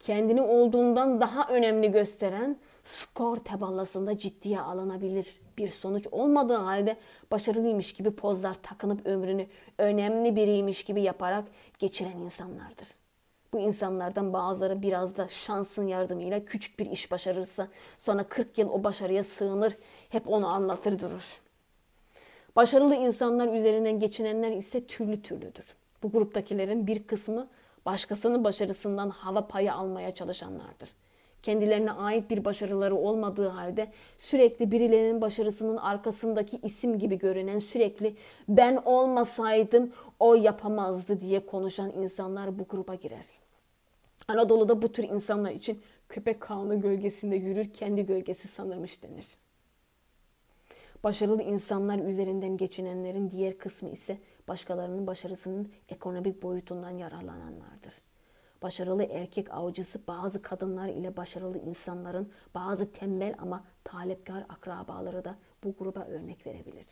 Kendini 0.00 0.42
olduğundan 0.42 1.20
daha 1.20 1.48
önemli 1.48 1.90
gösteren 1.90 2.56
skor 2.82 3.36
tabelasında 3.36 4.18
ciddiye 4.18 4.60
alınabilir 4.60 5.40
bir 5.58 5.68
sonuç 5.68 6.06
olmadığı 6.10 6.56
halde 6.56 6.96
başarılıymış 7.30 7.92
gibi 7.92 8.10
pozlar 8.10 8.54
takınıp 8.62 9.06
ömrünü 9.06 9.46
önemli 9.78 10.36
biriymiş 10.36 10.84
gibi 10.84 11.02
yaparak 11.02 11.44
geçiren 11.78 12.18
insanlardır. 12.18 12.88
Bu 13.52 13.58
insanlardan 13.58 14.32
bazıları 14.32 14.82
biraz 14.82 15.16
da 15.16 15.28
şansın 15.28 15.86
yardımıyla 15.86 16.44
küçük 16.44 16.78
bir 16.78 16.86
iş 16.90 17.10
başarırsa 17.10 17.68
sonra 17.98 18.24
40 18.24 18.58
yıl 18.58 18.70
o 18.70 18.84
başarıya 18.84 19.24
sığınır, 19.24 19.76
hep 20.08 20.28
onu 20.28 20.46
anlatır 20.46 20.98
durur. 20.98 21.47
Başarılı 22.58 22.94
insanlar 22.94 23.52
üzerinden 23.52 24.00
geçinenler 24.00 24.52
ise 24.52 24.86
türlü 24.86 25.22
türlüdür. 25.22 25.76
Bu 26.02 26.10
gruptakilerin 26.10 26.86
bir 26.86 27.02
kısmı 27.02 27.48
başkasının 27.86 28.44
başarısından 28.44 29.10
hava 29.10 29.48
payı 29.48 29.74
almaya 29.74 30.14
çalışanlardır. 30.14 30.88
Kendilerine 31.42 31.92
ait 31.92 32.30
bir 32.30 32.44
başarıları 32.44 32.96
olmadığı 32.96 33.48
halde 33.48 33.92
sürekli 34.16 34.70
birilerinin 34.70 35.20
başarısının 35.20 35.76
arkasındaki 35.76 36.58
isim 36.62 36.98
gibi 36.98 37.18
görünen 37.18 37.58
sürekli 37.58 38.16
ben 38.48 38.82
olmasaydım 38.84 39.92
o 40.20 40.34
yapamazdı 40.34 41.20
diye 41.20 41.46
konuşan 41.46 41.90
insanlar 41.90 42.58
bu 42.58 42.64
gruba 42.68 42.94
girer. 42.94 43.26
Anadolu'da 44.28 44.82
bu 44.82 44.92
tür 44.92 45.04
insanlar 45.04 45.50
için 45.50 45.82
köpek 46.08 46.40
kanı 46.40 46.80
gölgesinde 46.80 47.36
yürür 47.36 47.72
kendi 47.72 48.06
gölgesi 48.06 48.48
sanırmış 48.48 49.02
denir. 49.02 49.26
Başarılı 51.04 51.42
insanlar 51.42 51.98
üzerinden 51.98 52.56
geçinenlerin 52.56 53.30
diğer 53.30 53.58
kısmı 53.58 53.88
ise 53.88 54.18
başkalarının 54.48 55.06
başarısının 55.06 55.72
ekonomik 55.88 56.42
boyutundan 56.42 56.90
yararlananlardır. 56.90 57.94
Başarılı 58.62 59.04
erkek 59.04 59.54
avcısı 59.54 60.06
bazı 60.06 60.42
kadınlar 60.42 60.88
ile 60.88 61.16
başarılı 61.16 61.58
insanların 61.58 62.32
bazı 62.54 62.92
tembel 62.92 63.34
ama 63.38 63.64
talepkar 63.84 64.46
akrabaları 64.48 65.24
da 65.24 65.38
bu 65.64 65.74
gruba 65.78 66.00
örnek 66.00 66.46
verebilir. 66.46 66.86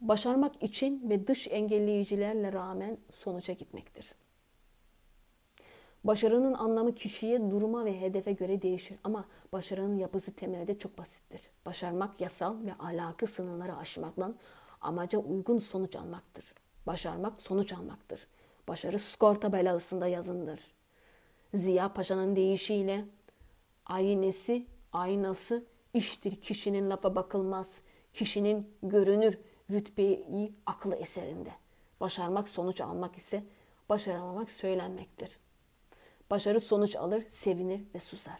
Başarmak 0.00 0.62
için 0.62 1.10
ve 1.10 1.26
dış 1.26 1.48
engelleyicilerle 1.48 2.52
rağmen 2.52 2.98
sonuca 3.10 3.54
gitmektir. 3.54 4.14
Başarının 6.04 6.52
anlamı 6.52 6.94
kişiye, 6.94 7.50
duruma 7.50 7.84
ve 7.84 8.00
hedefe 8.00 8.32
göre 8.32 8.62
değişir 8.62 8.98
ama 9.04 9.24
başarının 9.52 9.96
yapısı 9.96 10.32
temelde 10.32 10.78
çok 10.78 10.98
basittir. 10.98 11.40
Başarmak 11.66 12.20
yasal 12.20 12.64
ve 12.64 12.72
ahlakı 12.78 13.26
sınırları 13.26 13.76
aşmakla 13.76 14.34
amaca 14.80 15.18
uygun 15.18 15.58
sonuç 15.58 15.96
almaktır. 15.96 16.54
Başarmak 16.86 17.42
sonuç 17.42 17.72
almaktır. 17.72 18.26
Başarı 18.68 18.98
skor 18.98 19.34
tabelasında 19.34 20.06
yazındır. 20.06 20.60
Ziya 21.54 21.92
Paşa'nın 21.92 22.36
deyişiyle 22.36 23.04
aynesi, 23.86 24.66
aynası 24.92 25.64
iştir 25.94 26.40
kişinin 26.40 26.90
lafa 26.90 27.14
bakılmaz. 27.14 27.80
Kişinin 28.12 28.70
görünür 28.82 29.38
rütbeyi 29.70 30.54
aklı 30.66 30.94
eserinde. 30.94 31.50
Başarmak 32.00 32.48
sonuç 32.48 32.80
almak 32.80 33.16
ise 33.16 33.44
başaramamak 33.88 34.50
söylenmektir. 34.50 35.38
Başarı 36.32 36.60
sonuç 36.60 36.96
alır, 36.96 37.24
sevinir 37.28 37.80
ve 37.94 37.98
susar. 37.98 38.38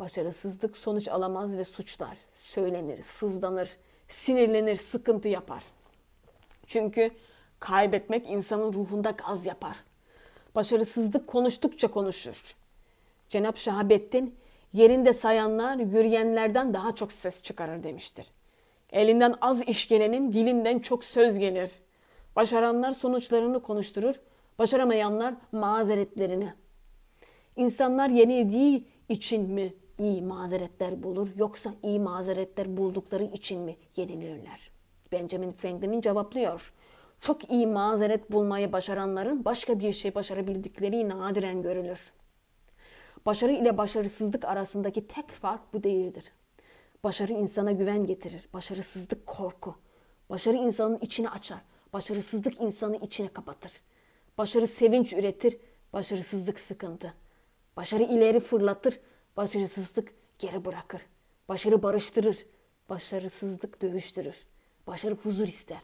Başarısızlık 0.00 0.76
sonuç 0.76 1.08
alamaz 1.08 1.56
ve 1.56 1.64
suçlar, 1.64 2.16
söylenir, 2.34 3.02
sızlanır, 3.02 3.76
sinirlenir, 4.08 4.76
sıkıntı 4.76 5.28
yapar. 5.28 5.62
Çünkü 6.66 7.10
kaybetmek 7.60 8.30
insanın 8.30 8.72
ruhunda 8.72 9.10
gaz 9.10 9.46
yapar. 9.46 9.76
Başarısızlık 10.54 11.26
konuştukça 11.26 11.90
konuşur. 11.90 12.56
Cenab-ı 13.28 13.60
Şahabettin 13.60 14.34
yerinde 14.72 15.12
sayanlar 15.12 15.76
yürüyenlerden 15.76 16.74
daha 16.74 16.94
çok 16.94 17.12
ses 17.12 17.42
çıkarır 17.42 17.82
demiştir. 17.82 18.26
Elinden 18.90 19.34
az 19.40 19.62
iş 19.62 19.88
gelenin 19.88 20.32
dilinden 20.32 20.78
çok 20.78 21.04
söz 21.04 21.38
gelir. 21.38 21.70
Başaranlar 22.36 22.92
sonuçlarını 22.92 23.62
konuşturur, 23.62 24.14
başaramayanlar 24.58 25.34
mazeretlerini. 25.52 26.65
İnsanlar 27.56 28.10
yenildiği 28.10 28.86
için 29.08 29.50
mi 29.50 29.74
iyi 29.98 30.22
mazeretler 30.22 31.02
bulur 31.02 31.28
yoksa 31.36 31.74
iyi 31.82 32.00
mazeretler 32.00 32.76
buldukları 32.76 33.24
için 33.24 33.60
mi 33.60 33.76
yenilirler? 33.96 34.70
Benjamin 35.12 35.50
Franklin'in 35.50 36.00
cevaplıyor. 36.00 36.72
Çok 37.20 37.50
iyi 37.50 37.66
mazeret 37.66 38.32
bulmayı 38.32 38.72
başaranların 38.72 39.44
başka 39.44 39.80
bir 39.80 39.92
şey 39.92 40.14
başarabildikleri 40.14 41.08
nadiren 41.08 41.62
görülür. 41.62 42.12
Başarı 43.26 43.52
ile 43.52 43.78
başarısızlık 43.78 44.44
arasındaki 44.44 45.06
tek 45.06 45.30
fark 45.30 45.74
bu 45.74 45.82
değildir. 45.82 46.32
Başarı 47.04 47.32
insana 47.32 47.72
güven 47.72 48.06
getirir. 48.06 48.48
Başarısızlık 48.52 49.26
korku. 49.26 49.74
Başarı 50.30 50.56
insanın 50.56 50.98
içini 50.98 51.30
açar. 51.30 51.58
Başarısızlık 51.92 52.60
insanı 52.60 52.96
içine 52.96 53.28
kapatır. 53.28 53.72
Başarı 54.38 54.66
sevinç 54.66 55.12
üretir. 55.12 55.56
Başarısızlık 55.92 56.60
sıkıntı. 56.60 57.14
Başarı 57.76 58.02
ileri 58.02 58.40
fırlatır, 58.40 59.00
başarısızlık 59.36 60.14
geri 60.38 60.64
bırakır. 60.64 61.02
Başarı 61.48 61.82
barıştırır, 61.82 62.46
başarısızlık 62.88 63.82
dövüştürür. 63.82 64.46
Başarı 64.86 65.14
huzur 65.14 65.46
ister, 65.46 65.80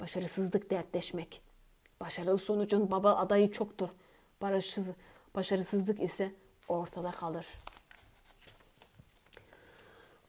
başarısızlık 0.00 0.70
dertleşmek. 0.70 1.42
Başarılı 2.00 2.38
sonucun 2.38 2.90
baba 2.90 3.16
adayı 3.16 3.52
çoktur. 3.52 3.88
Barışsız, 4.42 4.86
başarısızlık 5.34 6.02
ise 6.02 6.32
ortada 6.68 7.10
kalır. 7.10 7.46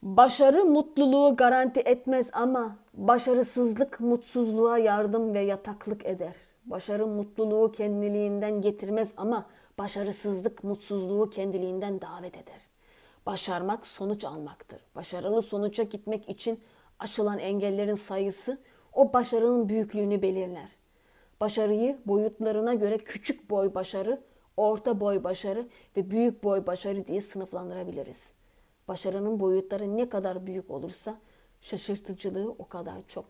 Başarı 0.03 0.65
mutluluğu 0.65 1.35
garanti 1.35 1.79
etmez 1.79 2.29
ama 2.33 2.75
başarısızlık 2.93 3.99
mutsuzluğa 3.99 4.77
yardım 4.77 5.33
ve 5.33 5.39
yataklık 5.39 6.05
eder. 6.05 6.35
Başarı 6.65 7.07
mutluluğu 7.07 7.71
kendiliğinden 7.71 8.61
getirmez 8.61 9.11
ama 9.17 9.45
Başarısızlık 9.77 10.63
mutsuzluğu 10.63 11.29
kendiliğinden 11.29 12.01
davet 12.01 12.35
eder. 12.35 12.61
Başarmak 13.25 13.85
sonuç 13.85 14.23
almaktır. 14.23 14.81
Başarılı 14.95 15.41
sonuca 15.41 15.83
gitmek 15.83 16.29
için 16.29 16.59
aşılan 16.99 17.39
engellerin 17.39 17.95
sayısı 17.95 18.57
o 18.93 19.13
başarının 19.13 19.69
büyüklüğünü 19.69 20.21
belirler. 20.21 20.69
Başarıyı 21.39 21.97
boyutlarına 22.05 22.73
göre 22.73 22.97
küçük 22.97 23.49
boy 23.49 23.75
başarı, 23.75 24.21
orta 24.57 24.99
boy 24.99 25.23
başarı 25.23 25.67
ve 25.97 26.11
büyük 26.11 26.43
boy 26.43 26.65
başarı 26.65 27.07
diye 27.07 27.21
sınıflandırabiliriz. 27.21 28.23
Başarının 28.87 29.39
boyutları 29.39 29.97
ne 29.97 30.09
kadar 30.09 30.45
büyük 30.45 30.71
olursa 30.71 31.17
şaşırtıcılığı 31.61 32.51
o 32.59 32.67
kadar 32.67 33.07
çok 33.07 33.25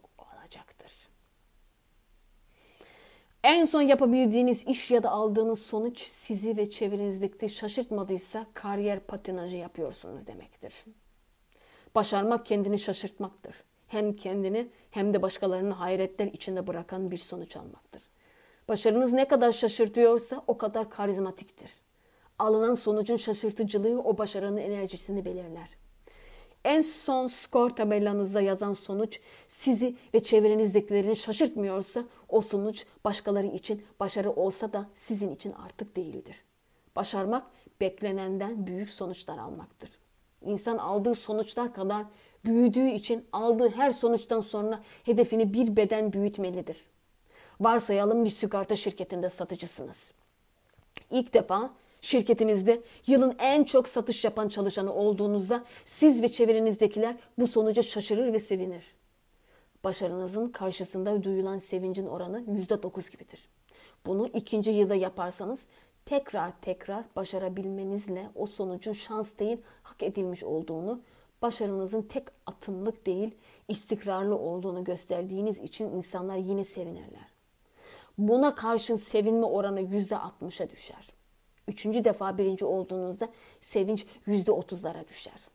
En 3.47 3.63
son 3.63 3.81
yapabildiğiniz 3.81 4.67
iş 4.67 4.91
ya 4.91 5.03
da 5.03 5.11
aldığınız 5.11 5.59
sonuç 5.59 6.01
sizi 6.01 6.57
ve 6.57 6.69
çevrenizdeki 6.69 7.49
şaşırtmadıysa 7.49 8.45
kariyer 8.53 8.99
patinajı 8.99 9.57
yapıyorsunuz 9.57 10.27
demektir. 10.27 10.73
Başarmak 11.95 12.45
kendini 12.45 12.79
şaşırtmaktır. 12.79 13.55
Hem 13.87 14.15
kendini 14.15 14.69
hem 14.91 15.13
de 15.13 15.21
başkalarını 15.21 15.73
hayretler 15.73 16.27
içinde 16.27 16.67
bırakan 16.67 17.11
bir 17.11 17.17
sonuç 17.17 17.57
almaktır. 17.57 18.01
Başarınız 18.67 19.13
ne 19.13 19.27
kadar 19.27 19.51
şaşırtıyorsa 19.51 20.43
o 20.47 20.57
kadar 20.57 20.89
karizmatiktir. 20.89 21.71
Alınan 22.39 22.73
sonucun 22.73 23.17
şaşırtıcılığı 23.17 24.01
o 24.01 24.17
başarının 24.17 24.57
enerjisini 24.57 25.25
belirler. 25.25 25.69
En 26.65 26.81
son 26.81 27.27
skor 27.27 27.69
tabelanızda 27.69 28.41
yazan 28.41 28.73
sonuç 28.73 29.19
sizi 29.47 29.95
ve 30.13 30.23
çevrenizdekilerini 30.23 31.15
şaşırtmıyorsa 31.15 32.03
o 32.29 32.41
sonuç 32.41 32.85
başkaları 33.05 33.47
için 33.47 33.85
başarı 33.99 34.31
olsa 34.31 34.73
da 34.73 34.85
sizin 34.95 35.35
için 35.35 35.51
artık 35.51 35.95
değildir. 35.95 36.35
Başarmak 36.95 37.43
beklenenden 37.81 38.67
büyük 38.67 38.89
sonuçlar 38.89 39.37
almaktır. 39.37 39.89
İnsan 40.41 40.77
aldığı 40.77 41.15
sonuçlar 41.15 41.73
kadar 41.73 42.05
büyüdüğü 42.45 42.87
için 42.87 43.25
aldığı 43.31 43.69
her 43.69 43.91
sonuçtan 43.91 44.41
sonra 44.41 44.83
hedefini 45.03 45.53
bir 45.53 45.75
beden 45.75 46.13
büyütmelidir. 46.13 46.77
Varsayalım 47.59 48.25
bir 48.25 48.29
sigorta 48.29 48.75
şirketinde 48.75 49.29
satıcısınız. 49.29 50.11
İlk 51.11 51.33
defa 51.33 51.73
şirketinizde 52.01 52.81
yılın 53.07 53.35
en 53.39 53.63
çok 53.63 53.87
satış 53.87 54.25
yapan 54.25 54.49
çalışanı 54.49 54.93
olduğunuzda 54.93 55.63
siz 55.85 56.21
ve 56.21 56.27
çevrenizdekiler 56.27 57.15
bu 57.39 57.47
sonuca 57.47 57.83
şaşırır 57.83 58.33
ve 58.33 58.39
sevinir. 58.39 58.83
Başarınızın 59.87 60.49
karşısında 60.49 61.23
duyulan 61.23 61.57
sevincin 61.57 62.05
oranı 62.05 62.41
%9 62.41 63.11
gibidir. 63.11 63.49
Bunu 64.05 64.27
ikinci 64.27 64.71
yılda 64.71 64.95
yaparsanız 64.95 65.65
tekrar 66.05 66.61
tekrar 66.61 67.05
başarabilmenizle 67.15 68.29
o 68.35 68.45
sonucun 68.45 68.93
şans 68.93 69.37
değil 69.39 69.57
hak 69.83 70.03
edilmiş 70.03 70.43
olduğunu, 70.43 71.01
başarınızın 71.41 72.01
tek 72.01 72.23
atımlık 72.45 73.05
değil 73.05 73.35
istikrarlı 73.67 74.37
olduğunu 74.37 74.83
gösterdiğiniz 74.83 75.59
için 75.59 75.89
insanlar 75.89 76.37
yine 76.37 76.63
sevinirler. 76.63 77.33
Buna 78.17 78.55
karşın 78.55 78.95
sevinme 78.95 79.45
oranı 79.45 79.81
%60'a 79.81 80.69
düşer. 80.69 81.09
Üçüncü 81.67 82.03
defa 82.03 82.37
birinci 82.37 82.65
olduğunuzda 82.65 83.29
sevinç 83.61 84.05
yüzde 84.25 84.51
otuzlara 84.51 85.07
düşer. 85.07 85.46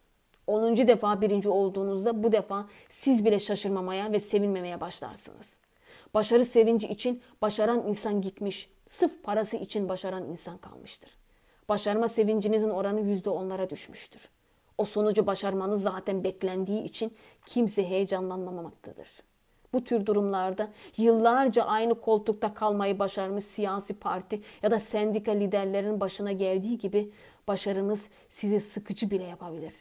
Onuncu 0.47 0.89
defa 0.89 1.21
birinci 1.21 1.49
olduğunuzda 1.49 2.23
bu 2.23 2.33
defa 2.33 2.67
siz 2.89 3.25
bile 3.25 3.39
şaşırmamaya 3.39 4.13
ve 4.13 4.19
sevinmemeye 4.19 4.81
başlarsınız. 4.81 5.57
Başarı 6.15 6.45
sevinci 6.45 6.89
için 6.89 7.23
başaran 7.43 7.89
insan 7.89 8.21
gitmiş, 8.21 8.71
sırf 8.87 9.23
parası 9.23 9.57
için 9.57 9.89
başaran 9.89 10.25
insan 10.25 10.59
kalmıştır. 10.59 11.11
Başarma 11.69 12.09
sevincinizin 12.09 12.71
oranı 12.71 13.01
yüzde 13.01 13.31
onlara 13.31 13.71
düşmüştür. 13.71 14.29
O 14.79 14.85
sonucu 14.85 15.27
başarmanız 15.27 15.83
zaten 15.83 16.25
beklendiği 16.25 16.83
için 16.83 17.15
kimse 17.47 17.89
heyecanlanmamaktadır.'' 17.89 19.33
Bu 19.73 19.85
tür 19.85 20.07
durumlarda 20.07 20.71
yıllarca 20.97 21.65
aynı 21.65 22.01
koltukta 22.01 22.55
kalmayı 22.55 22.99
başarmış 22.99 23.45
siyasi 23.45 23.95
parti 23.95 24.43
ya 24.63 24.71
da 24.71 24.79
sendika 24.79 25.33
liderlerin 25.33 26.01
başına 26.01 26.33
geldiği 26.33 26.79
gibi 26.79 27.11
başarınız 27.49 28.09
sizi 28.29 28.61
sıkıcı 28.61 29.11
bile 29.11 29.25
yapabilir. 29.25 29.73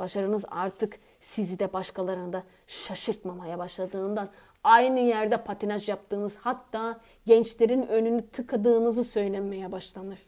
Başarınız 0.00 0.44
artık 0.48 0.98
sizi 1.20 1.58
de 1.58 1.72
başkalarını 1.72 2.32
da 2.32 2.42
şaşırtmamaya 2.66 3.58
başladığından 3.58 4.30
aynı 4.64 5.00
yerde 5.00 5.44
patinaj 5.44 5.88
yaptığınız 5.88 6.36
hatta 6.36 7.00
gençlerin 7.26 7.86
önünü 7.86 8.26
tıkadığınızı 8.28 9.04
söylenmeye 9.04 9.72
başlanır. 9.72 10.18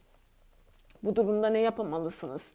Bu 1.03 1.17
durumda 1.17 1.49
ne 1.49 1.59
yapamalısınız? 1.59 2.51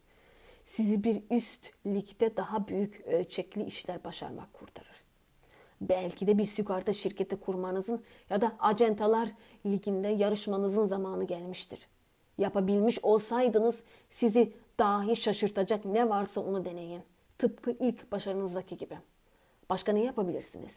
Sizi 0.64 1.04
bir 1.04 1.22
üst 1.30 1.70
ligde 1.86 2.36
daha 2.36 2.68
büyük 2.68 3.00
ölçekli 3.06 3.64
işler 3.64 4.04
başarmak 4.04 4.52
kurtarır. 4.52 5.04
Belki 5.80 6.26
de 6.26 6.38
bir 6.38 6.44
sigorta 6.44 6.92
şirketi 6.92 7.36
kurmanızın 7.36 8.02
ya 8.30 8.40
da 8.40 8.52
acentalar 8.58 9.28
liginde 9.66 10.08
yarışmanızın 10.08 10.86
zamanı 10.86 11.24
gelmiştir. 11.24 11.88
Yapabilmiş 12.38 12.98
olsaydınız 13.04 13.82
sizi 14.10 14.52
dahi 14.78 15.16
şaşırtacak 15.16 15.84
ne 15.84 16.08
varsa 16.08 16.40
onu 16.40 16.64
deneyin. 16.64 17.02
Tıpkı 17.38 17.76
ilk 17.80 18.12
başarınızdaki 18.12 18.76
gibi. 18.76 18.98
Başka 19.70 19.92
ne 19.92 20.04
yapabilirsiniz? 20.04 20.72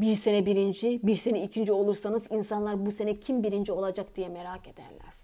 Bir 0.00 0.16
sene 0.16 0.46
birinci, 0.46 1.00
bir 1.02 1.14
sene 1.14 1.42
ikinci 1.42 1.72
olursanız 1.72 2.32
insanlar 2.32 2.86
bu 2.86 2.90
sene 2.90 3.20
kim 3.20 3.42
birinci 3.42 3.72
olacak 3.72 4.16
diye 4.16 4.28
merak 4.28 4.68
ederler. 4.68 5.16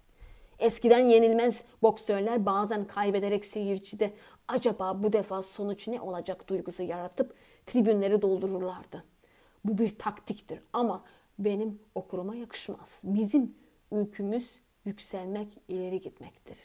Eskiden 0.59 0.99
yenilmez 0.99 1.63
boksörler 1.81 2.45
bazen 2.45 2.85
kaybederek 2.85 3.45
seyircide 3.45 4.13
acaba 4.47 5.03
bu 5.03 5.13
defa 5.13 5.41
sonuç 5.41 5.87
ne 5.87 6.01
olacak 6.01 6.47
duygusu 6.47 6.83
yaratıp 6.83 7.35
tribünleri 7.65 8.21
doldururlardı. 8.21 9.03
Bu 9.65 9.77
bir 9.77 9.97
taktiktir 9.99 10.59
ama 10.73 11.03
benim 11.39 11.79
okuruma 11.95 12.35
yakışmaz. 12.35 12.99
Bizim 13.03 13.55
ülkümüz 13.91 14.59
yükselmek, 14.85 15.57
ileri 15.67 16.01
gitmektir. 16.01 16.57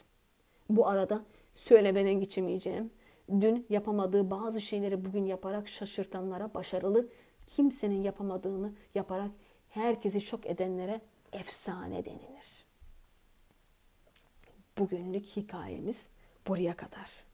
Bu 0.69 0.87
arada 0.87 1.21
söylemeden 1.59 2.13
geçemeyeceğim. 2.13 2.91
Dün 3.29 3.65
yapamadığı 3.69 4.31
bazı 4.31 4.61
şeyleri 4.61 5.05
bugün 5.05 5.25
yaparak 5.25 5.67
şaşırtanlara 5.67 6.53
başarılı, 6.53 7.09
kimsenin 7.47 8.03
yapamadığını 8.03 8.73
yaparak 8.95 9.31
herkesi 9.69 10.21
şok 10.21 10.45
edenlere 10.45 11.01
efsane 11.31 12.05
denilir. 12.05 12.65
Bugünlük 14.77 15.25
hikayemiz 15.25 16.09
buraya 16.47 16.75
kadar. 16.75 17.28